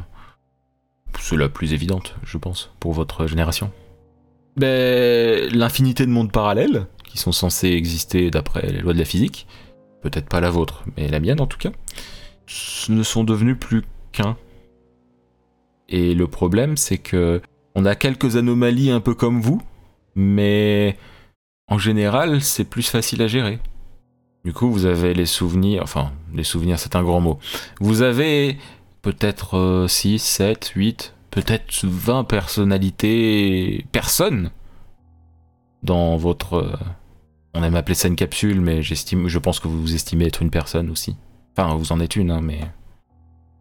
C'est 1.20 1.38
la 1.38 1.48
plus 1.50 1.74
évidente, 1.74 2.16
je 2.24 2.38
pense, 2.38 2.72
pour 2.80 2.92
votre 2.94 3.28
génération. 3.28 3.72
Ben, 4.58 5.50
l'infinité 5.54 6.06
de 6.06 6.12
mondes 6.12 6.32
parallèles, 6.32 6.88
qui 7.06 7.18
sont 7.18 7.32
censés 7.32 7.70
exister 7.70 8.30
d'après 8.32 8.72
les 8.72 8.80
lois 8.80 8.94
de 8.94 9.00
la 9.00 9.06
physique, 9.06 9.48
peut-être 10.04 10.28
pas 10.28 10.42
la 10.42 10.50
vôtre, 10.50 10.84
mais 10.96 11.08
la 11.08 11.20
mienne 11.20 11.42
en 11.42 11.48
tout 11.48 11.58
cas, 11.58 11.72
ne 12.89 13.04
sont 13.04 13.24
devenus 13.24 13.58
plus 13.58 13.84
qu'un. 14.12 14.38
Et 15.89 16.13
le 16.13 16.28
problème, 16.28 16.78
c'est 16.78 16.98
que 16.98 17.42
on 17.76 17.86
a 17.86 17.96
quelques 17.96 18.36
anomalies 18.36 18.92
un 18.92 19.00
peu 19.00 19.16
comme 19.16 19.42
vous, 19.42 19.62
mais 20.16 20.98
en 21.68 21.78
général, 21.78 22.42
c'est 22.42 22.66
plus 22.66 22.88
facile 22.88 23.22
à 23.22 23.28
gérer. 23.28 23.60
Du 24.46 24.54
coup, 24.54 24.70
vous 24.70 24.86
avez 24.86 25.13
les 25.13 25.26
souvenirs, 25.26 25.82
enfin, 25.84 26.12
les 26.34 26.44
souvenirs, 26.44 26.78
c'est 26.78 26.96
un 26.96 27.04
grand 27.04 27.22
mot. 27.22 27.39
Vous 27.80 28.02
avez 28.02 28.58
peut-être 29.02 29.58
euh, 29.58 29.88
6, 29.88 30.20
7, 30.20 30.74
8, 30.76 31.13
peut-être 31.32 31.86
20 31.86 32.26
personnalités, 32.26 33.86
personnes 33.92 34.52
dans 35.82 36.18
votre. 36.18 36.78
On 37.54 37.63
aime 37.63 37.76
appeler 37.76 37.96
ça 37.96 38.08
une 38.08 38.16
capsule, 38.16 38.62
mais 38.62 38.82
j'estime, 38.82 39.28
je 39.28 39.39
pense 39.39 39.60
que 39.60 39.68
vous 39.68 39.82
vous 39.82 39.96
estimez 39.96 40.26
être 40.26 40.42
une 40.42 40.50
personne 40.50 40.89
aussi. 40.89 41.16
Enfin, 41.56 41.76
vous 41.76 41.92
en 41.92 42.00
êtes 42.00 42.16
une, 42.16 42.32
hein, 42.32 42.42
mais. 42.42 42.62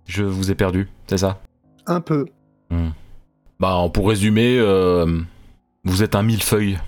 Je 0.07 0.24
vous 0.24 0.50
ai 0.50 0.55
perdu, 0.55 0.88
c'est 1.07 1.18
ça? 1.18 1.40
Un 1.87 2.00
peu. 2.00 2.26
Bah, 3.61 3.88
pour 3.92 4.09
résumer, 4.09 4.57
euh, 4.59 5.20
vous 5.85 6.02
êtes 6.02 6.14
un 6.14 6.22
millefeuille. 6.22 6.78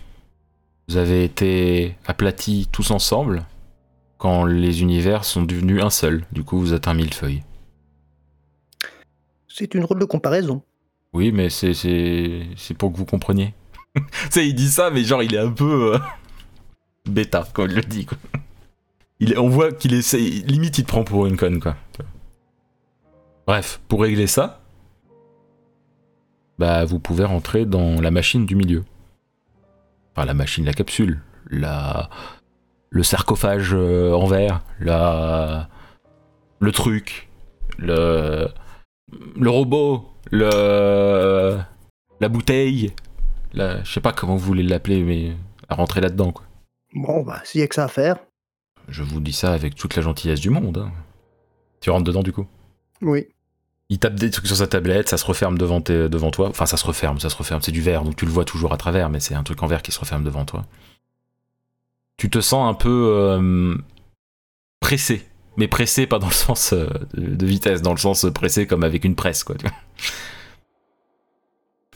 Vous 0.88 0.96
avez 0.96 1.24
été 1.24 1.96
aplatis 2.06 2.68
tous 2.72 2.90
ensemble 2.90 3.44
quand 4.18 4.44
les 4.44 4.82
univers 4.82 5.24
sont 5.24 5.42
devenus 5.42 5.82
un 5.82 5.90
seul. 5.90 6.24
Du 6.32 6.42
coup, 6.42 6.58
vous 6.58 6.74
êtes 6.74 6.88
un 6.88 6.94
millefeuille. 6.94 7.42
C'est 9.48 9.74
une 9.74 9.82
drôle 9.82 10.00
de 10.00 10.04
comparaison. 10.04 10.62
Oui, 11.12 11.30
mais 11.30 11.48
c'est 11.48 11.74
c'est 11.74 12.42
c'est 12.56 12.74
pour 12.74 12.92
que 12.92 12.96
vous 12.96 13.04
compreniez. 13.04 13.54
tu 13.94 14.02
sais, 14.30 14.48
il 14.48 14.54
dit 14.54 14.68
ça, 14.68 14.90
mais 14.90 15.04
genre 15.04 15.22
il 15.22 15.34
est 15.34 15.38
un 15.38 15.52
peu 15.52 15.94
euh, 15.94 15.98
bêta 17.08 17.46
quand 17.52 17.64
il 17.66 17.74
le 17.74 17.82
dit. 17.82 18.06
On 19.36 19.48
voit 19.48 19.72
qu'il 19.72 19.94
essaie, 19.94 20.18
limite 20.18 20.78
il 20.78 20.84
te 20.84 20.88
prend 20.88 21.04
pour 21.04 21.26
une 21.26 21.36
conne 21.36 21.60
quoi. 21.60 21.76
Bref, 23.46 23.80
pour 23.88 24.02
régler 24.02 24.26
ça, 24.26 24.60
bah 26.58 26.84
vous 26.84 26.98
pouvez 26.98 27.24
rentrer 27.24 27.66
dans 27.66 28.00
la 28.00 28.10
machine 28.10 28.46
du 28.46 28.56
milieu. 28.56 28.84
Enfin 30.12 30.26
la 30.26 30.34
machine, 30.34 30.64
la 30.64 30.72
capsule, 30.72 31.20
la 31.50 32.10
le 32.90 33.02
sarcophage 33.02 33.74
euh, 33.74 34.12
en 34.12 34.26
verre, 34.26 34.62
le 34.78 35.66
truc, 36.72 37.28
le 37.78 38.48
le 39.36 39.50
robot, 39.50 40.08
le 40.30 41.58
la 42.20 42.28
bouteille, 42.28 42.92
la, 43.52 43.82
je 43.82 43.92
sais 43.92 44.00
pas 44.00 44.12
comment 44.12 44.36
vous 44.36 44.46
voulez 44.46 44.62
l'appeler, 44.62 45.02
mais 45.02 45.32
à 45.68 45.74
rentrer 45.74 46.00
là-dedans 46.00 46.32
quoi. 46.32 46.44
Bon, 46.94 47.22
bah, 47.22 47.42
s'il 47.44 47.60
y 47.60 47.64
a 47.64 47.66
que 47.66 47.74
ça 47.74 47.84
à 47.84 47.88
faire. 47.88 48.16
Je 48.88 49.02
vous 49.02 49.20
dis 49.20 49.32
ça 49.32 49.52
avec 49.52 49.74
toute 49.74 49.96
la 49.96 50.02
gentillesse 50.02 50.40
du 50.40 50.50
monde. 50.50 50.78
hein. 50.78 50.92
Tu 51.80 51.90
rentres 51.90 52.04
dedans 52.04 52.22
du 52.22 52.32
coup? 52.32 52.46
Oui. 53.02 53.26
Il 53.90 53.98
tape 53.98 54.14
des 54.14 54.30
trucs 54.30 54.46
sur 54.46 54.56
sa 54.56 54.66
tablette, 54.66 55.08
ça 55.08 55.18
se 55.18 55.26
referme 55.26 55.58
devant, 55.58 55.80
toi. 55.80 56.48
Enfin, 56.48 56.66
ça 56.66 56.76
se 56.76 56.86
referme, 56.86 57.20
ça 57.20 57.28
se 57.28 57.36
referme. 57.36 57.60
C'est 57.60 57.72
du 57.72 57.82
verre, 57.82 58.02
donc 58.02 58.16
tu 58.16 58.24
le 58.24 58.30
vois 58.30 58.44
toujours 58.44 58.72
à 58.72 58.76
travers, 58.76 59.10
mais 59.10 59.20
c'est 59.20 59.34
un 59.34 59.42
truc 59.42 59.62
en 59.62 59.66
verre 59.66 59.82
qui 59.82 59.92
se 59.92 60.00
referme 60.00 60.24
devant 60.24 60.44
toi. 60.44 60.64
Tu 62.16 62.30
te 62.30 62.40
sens 62.40 62.70
un 62.70 62.74
peu 62.74 63.08
euh, 63.12 63.76
pressé, 64.80 65.26
mais 65.56 65.68
pressé 65.68 66.06
pas 66.06 66.18
dans 66.18 66.28
le 66.28 66.32
sens 66.32 66.72
euh, 66.72 66.86
de, 67.14 67.34
de 67.34 67.46
vitesse, 67.46 67.82
dans 67.82 67.92
le 67.92 67.98
sens 67.98 68.24
pressé 68.34 68.66
comme 68.66 68.84
avec 68.84 69.04
une 69.04 69.16
presse, 69.16 69.44
quoi. 69.44 69.56
tu 69.56 69.66
vois. 69.66 69.76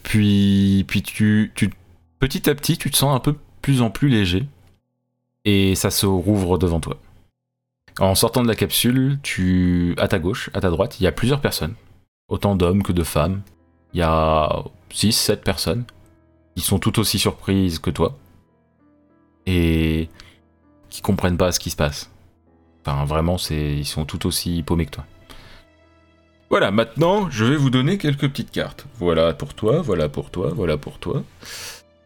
Puis, 0.03 0.85
puis 0.89 1.03
tu, 1.03 1.53
tu, 1.55 1.71
petit 2.19 2.49
à 2.51 2.55
petit, 2.55 2.79
tu 2.79 2.91
te 2.91 2.97
sens 2.97 3.15
un 3.15 3.21
peu 3.21 3.35
plus 3.63 3.81
en 3.83 3.91
plus 3.91 4.09
léger, 4.09 4.47
et 5.49 5.75
ça 5.75 5.91
se 5.91 6.05
rouvre 6.05 6.59
devant 6.59 6.79
toi. 6.79 6.99
En 7.99 8.15
sortant 8.15 8.43
de 8.43 8.49
la 8.49 8.55
capsule, 8.55 9.19
tu 9.23 9.95
à 9.97 10.07
ta 10.07 10.19
gauche, 10.19 10.51
à 10.53 10.61
ta 10.61 10.69
droite, 10.69 11.01
il 11.01 11.05
y 11.05 11.07
a 11.07 11.13
plusieurs 11.13 11.41
personnes, 11.41 11.75
autant 12.29 12.55
d'hommes 12.55 12.83
que 12.83 12.93
de 12.93 13.03
femmes. 13.03 13.41
Il 13.95 14.01
y 14.01 14.03
a 14.03 14.63
6 14.91 15.13
7 15.13 15.43
personnes 15.43 15.85
qui 16.55 16.63
sont 16.63 16.79
tout 16.79 16.99
aussi 17.01 17.19
surprises 17.19 17.79
que 17.79 17.89
toi 17.89 18.19
et 19.47 20.11
qui 20.91 21.01
comprennent 21.01 21.39
pas 21.39 21.51
ce 21.51 21.61
qui 21.61 21.71
se 21.71 21.77
passe. 21.77 22.11
Enfin, 22.85 23.07
vraiment, 23.07 23.39
c'est 23.39 23.75
ils 23.75 23.87
sont 23.87 24.05
tout 24.05 24.27
aussi 24.27 24.63
paumés 24.63 24.85
que 24.85 24.97
toi. 24.97 25.07
Voilà, 26.51 26.71
maintenant, 26.71 27.31
je 27.31 27.47
vais 27.47 27.57
vous 27.57 27.71
donner 27.71 27.97
quelques 27.97 28.29
petites 28.29 28.51
cartes. 28.51 28.87
Voilà 28.99 29.33
pour 29.33 29.55
toi, 29.55 29.81
voilà 29.81 30.11
pour 30.11 30.31
toi, 30.31 30.53
voilà 30.55 30.77
pour 30.77 30.99
toi. 30.99 31.23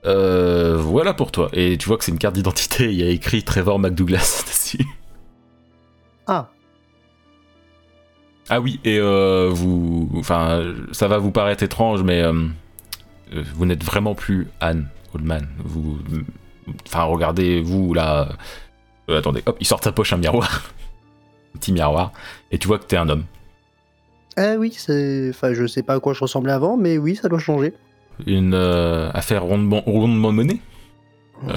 Euh, 0.05 0.77
voilà 0.79 1.15
pour 1.15 1.31
toi. 1.31 1.49
Et 1.53 1.79
tu 1.79 1.89
vois 1.89 1.97
que 1.97 2.05
c'est 2.05 2.13
une 2.13 2.19
carte 2.19 2.35
d'identité, 2.35 2.85
il 2.87 2.99
y 2.99 3.03
a 3.03 3.09
écrit 3.09 3.43
Trevor 3.43 3.79
McDouglas 3.79 4.45
dessus. 4.47 4.85
Ah, 6.27 6.49
Ah 8.49 8.61
oui, 8.61 8.81
et 8.85 8.99
euh, 8.99 9.49
vous. 9.53 10.11
Enfin, 10.17 10.75
ça 10.93 11.09
va 11.09 11.19
vous 11.19 11.31
paraître 11.31 11.63
étrange, 11.63 12.03
mais 12.03 12.23
euh, 12.23 12.49
vous 13.55 13.67
n'êtes 13.67 13.85
vraiment 13.85 14.15
plus 14.15 14.49
Anne 14.61 14.89
Oldman. 15.15 15.47
Vous. 15.65 15.99
Enfin, 16.87 17.05
regardez, 17.05 17.61
vous 17.61 17.95
là. 17.95 18.29
Attendez, 19.09 19.43
hop, 19.47 19.57
il 19.61 19.67
sort 19.67 19.79
de 19.79 19.85
sa 19.85 19.93
poche 19.93 20.13
un 20.13 20.17
miroir. 20.17 20.73
un 21.55 21.59
petit 21.59 21.73
miroir. 21.73 22.13
Et 22.51 22.59
tu 22.59 22.67
vois 22.69 22.79
que 22.79 22.85
t'es 22.85 22.97
un 22.97 23.09
homme. 23.09 23.25
ah 24.37 24.55
oui, 24.59 24.73
c'est. 24.77 25.31
Enfin, 25.31 25.55
je 25.55 25.67
sais 25.67 25.83
pas 25.83 25.95
à 25.95 26.01
quoi 26.01 26.13
je 26.15 26.21
ressemblais 26.21 26.53
avant, 26.53 26.77
mais 26.77 26.99
oui, 26.99 27.17
ça 27.17 27.29
doit 27.29 27.39
changer. 27.39 27.75
Une 28.27 28.55
euh, 28.55 29.11
affaire 29.13 29.43
rondement, 29.45 29.83
rondement 29.87 30.33
menée 30.33 30.61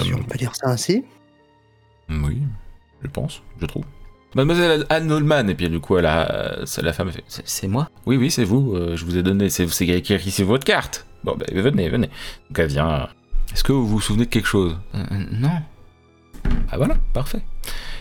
Si 0.01 0.11
Euh, 0.11 0.15
on 0.19 0.23
peut 0.23 0.37
dire 0.37 0.55
ça 0.55 0.69
ainsi. 0.69 1.03
Oui, 2.09 2.41
je 3.03 3.07
pense, 3.07 3.41
je 3.61 3.65
trouve. 3.65 3.85
Mademoiselle 4.35 4.85
Anne 4.89 5.11
Oldman, 5.11 5.49
et 5.49 5.55
puis 5.55 5.69
du 5.69 5.79
coup, 5.79 5.97
elle 5.97 6.05
a, 6.07 6.57
la 6.81 6.93
femme 6.93 7.07
a 7.07 7.11
fait 7.11 7.23
C'est 7.27 7.47
c'est 7.47 7.67
moi 7.67 7.89
Oui, 8.05 8.17
oui, 8.17 8.29
c'est 8.29 8.43
vous, 8.43 8.73
euh, 8.75 8.95
je 8.97 9.05
vous 9.05 9.17
ai 9.17 9.23
donné, 9.23 9.49
c'est 9.49 9.67
c'est 9.67 9.87
écrit 9.87 10.31
sur 10.31 10.45
votre 10.47 10.65
carte. 10.65 11.05
Bon, 11.23 11.35
ben 11.37 11.47
venez, 11.61 11.89
venez. 11.89 12.09
Donc 12.49 12.59
elle 12.59 12.67
vient. 12.67 12.89
euh, 12.91 13.05
Est-ce 13.53 13.63
que 13.63 13.71
vous 13.71 13.87
vous 13.87 14.01
souvenez 14.01 14.25
de 14.25 14.29
quelque 14.29 14.47
chose? 14.47 14.77
Euh, 14.93 15.03
Non. 15.31 15.51
Ah 16.69 16.77
voilà, 16.77 16.95
parfait. 17.13 17.41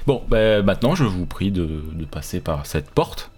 Bon, 0.07 0.23
ben 0.29 0.63
maintenant, 0.65 0.95
je 0.95 1.05
vous 1.05 1.25
prie 1.25 1.51
de, 1.51 1.83
de 1.93 2.05
passer 2.05 2.41
par 2.41 2.67
cette 2.67 2.91
porte. 2.91 3.31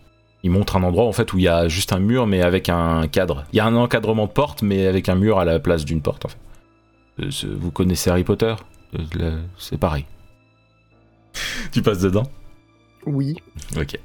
Il 0.46 0.50
montre 0.50 0.76
un 0.76 0.85
endroit 0.85 1.06
en 1.06 1.12
fait 1.12 1.32
où 1.32 1.38
il 1.38 1.42
y 1.42 1.48
a 1.48 1.66
juste 1.66 1.92
un 1.92 1.98
mur, 1.98 2.28
mais 2.28 2.40
avec 2.40 2.68
un 2.68 3.09
cadre. 3.09 3.42
Il 3.52 3.56
y 3.56 3.61
a 3.61 3.66
un 3.66 3.74
encadrement 3.74 4.26
de 4.26 4.30
porte, 4.30 4.62
mais 4.62 4.87
avec 4.87 5.09
un 5.09 5.16
mur 5.16 5.40
à 5.40 5.44
la 5.44 5.59
place 5.59 5.85
d'une 5.85 6.00
porte 6.00 6.24
en 6.24 6.28
fait. 6.28 6.38
Euh, 7.20 7.56
Vous 7.59 7.72
connaissez 7.72 8.11
Harry 8.11 8.22
Potter? 8.22 8.54
Euh, 9.18 9.42
C'est 9.59 9.76
pareil. 9.76 10.04
tu 11.72 11.82
passes 11.82 11.98
dedans? 11.98 12.30
Oui. 13.06 13.35
Ok. 13.76 13.98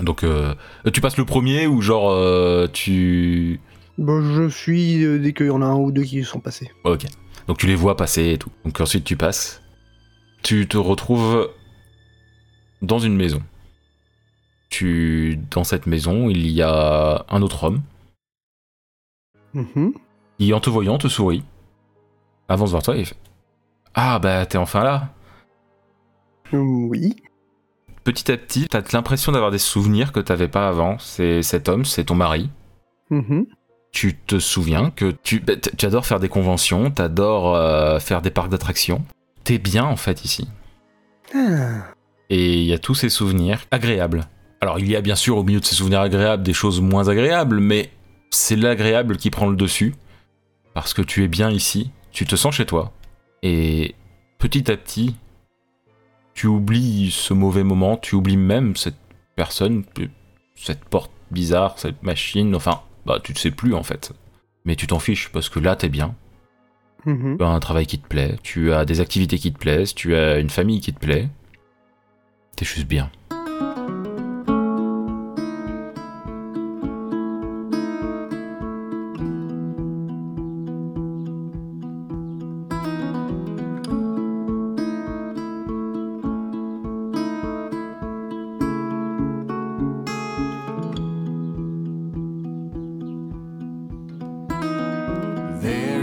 Donc, 0.00 0.22
euh, 0.22 0.54
tu 0.92 1.00
passes 1.00 1.16
le 1.16 1.24
premier 1.24 1.66
ou 1.66 1.82
genre 1.82 2.08
euh, 2.12 2.68
tu. 2.72 3.60
Bon, 3.98 4.22
je 4.22 4.48
suis 4.48 5.04
euh, 5.04 5.18
dès 5.18 5.32
qu'il 5.32 5.46
y 5.46 5.50
en 5.50 5.60
a 5.60 5.66
un 5.66 5.74
ou 5.74 5.90
deux 5.90 6.04
qui 6.04 6.22
sont 6.22 6.38
passés. 6.38 6.70
Ok. 6.84 7.04
Donc 7.48 7.58
tu 7.58 7.66
les 7.66 7.74
vois 7.74 7.96
passer 7.96 8.30
et 8.30 8.38
tout. 8.38 8.52
Donc 8.64 8.80
ensuite 8.80 9.02
tu 9.02 9.16
passes. 9.16 9.60
Tu 10.44 10.68
te 10.68 10.76
retrouves 10.76 11.48
dans 12.80 13.00
une 13.00 13.16
maison. 13.16 13.42
Tu 14.68 15.40
dans 15.50 15.64
cette 15.64 15.86
maison 15.86 16.28
il 16.28 16.48
y 16.48 16.62
a 16.62 17.24
un 17.28 17.42
autre 17.42 17.64
homme 17.64 17.82
Mhm. 19.54 19.94
qui 20.38 20.52
en 20.52 20.60
te 20.60 20.68
voyant 20.70 20.98
te 20.98 21.08
sourit, 21.08 21.42
avance 22.48 22.70
vers 22.72 22.82
toi 22.82 22.96
et 22.96 23.04
fait 23.04 23.16
ah 23.94 24.18
bah 24.18 24.44
t'es 24.46 24.58
enfin 24.58 24.84
là. 24.84 25.08
Oui. 26.52 27.16
Petit 28.04 28.30
à 28.30 28.36
petit 28.36 28.68
t'as 28.68 28.82
l'impression 28.92 29.32
d'avoir 29.32 29.50
des 29.50 29.58
souvenirs 29.58 30.12
que 30.12 30.20
t'avais 30.20 30.48
pas 30.48 30.68
avant. 30.68 30.98
C'est 30.98 31.42
cet 31.42 31.68
homme, 31.68 31.84
c'est 31.84 32.04
ton 32.04 32.14
mari. 32.14 32.50
Mhm. 33.10 33.46
tu 33.90 34.14
te 34.14 34.38
souviens 34.38 34.90
que 34.90 35.12
tu, 35.22 35.40
bah, 35.40 35.54
tu 35.56 35.86
adores 35.86 36.04
faire 36.04 36.20
des 36.20 36.28
conventions, 36.28 36.90
t'adores 36.90 37.54
euh, 37.54 37.98
faire 38.00 38.20
des 38.20 38.30
parcs 38.30 38.50
d'attractions. 38.50 39.02
T'es 39.44 39.56
bien 39.56 39.84
en 39.84 39.96
fait 39.96 40.26
ici. 40.26 40.46
Ah. 41.34 41.84
Et 42.28 42.58
il 42.60 42.64
y 42.66 42.74
a 42.74 42.78
tous 42.78 42.94
ces 42.94 43.08
souvenirs 43.08 43.64
agréables. 43.70 44.24
Alors 44.60 44.78
il 44.78 44.88
y 44.90 44.96
a 44.96 45.00
bien 45.00 45.14
sûr 45.16 45.36
au 45.36 45.44
milieu 45.44 45.60
de 45.60 45.64
ces 45.64 45.74
souvenirs 45.74 46.00
agréables 46.00 46.42
des 46.42 46.52
choses 46.52 46.80
moins 46.80 47.08
agréables, 47.08 47.60
mais 47.60 47.90
c'est 48.30 48.56
l'agréable 48.56 49.16
qui 49.16 49.30
prend 49.30 49.48
le 49.48 49.56
dessus. 49.56 49.94
Parce 50.74 50.94
que 50.94 51.02
tu 51.02 51.24
es 51.24 51.28
bien 51.28 51.50
ici, 51.50 51.90
tu 52.12 52.24
te 52.26 52.36
sens 52.36 52.54
chez 52.54 52.66
toi. 52.66 52.92
Et 53.42 53.94
petit 54.38 54.70
à 54.70 54.76
petit, 54.76 55.16
tu 56.34 56.46
oublies 56.46 57.10
ce 57.10 57.34
mauvais 57.34 57.64
moment, 57.64 57.96
tu 57.96 58.14
oublies 58.14 58.36
même 58.36 58.76
cette 58.76 58.98
personne, 59.36 59.84
cette 60.54 60.84
porte 60.84 61.12
bizarre, 61.30 61.78
cette 61.78 62.02
machine, 62.02 62.54
enfin, 62.54 62.82
bah 63.06 63.18
tu 63.22 63.32
ne 63.32 63.38
sais 63.38 63.50
plus 63.50 63.74
en 63.74 63.82
fait. 63.82 64.12
Mais 64.64 64.76
tu 64.76 64.86
t'en 64.86 64.98
fiches 64.98 65.30
parce 65.30 65.48
que 65.48 65.60
là 65.60 65.76
t'es 65.76 65.88
bien, 65.88 66.14
Mhm. 67.06 67.38
tu 67.38 67.44
as 67.44 67.48
un 67.48 67.60
travail 67.60 67.86
qui 67.86 67.98
te 67.98 68.06
plaît, 68.08 68.36
tu 68.42 68.72
as 68.72 68.84
des 68.84 69.00
activités 69.00 69.38
qui 69.38 69.52
te 69.52 69.58
plaisent, 69.58 69.94
tu 69.94 70.16
as 70.16 70.38
une 70.38 70.50
famille 70.50 70.80
qui 70.80 70.92
te 70.92 70.98
plaît. 70.98 71.28
T'es 72.56 72.64
juste 72.64 72.86
bien. 72.88 73.10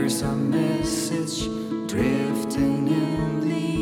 There's 0.05 0.21
a 0.21 0.35
message 0.35 1.45
drifting 1.87 2.87
in 2.89 3.39
the 3.39 3.74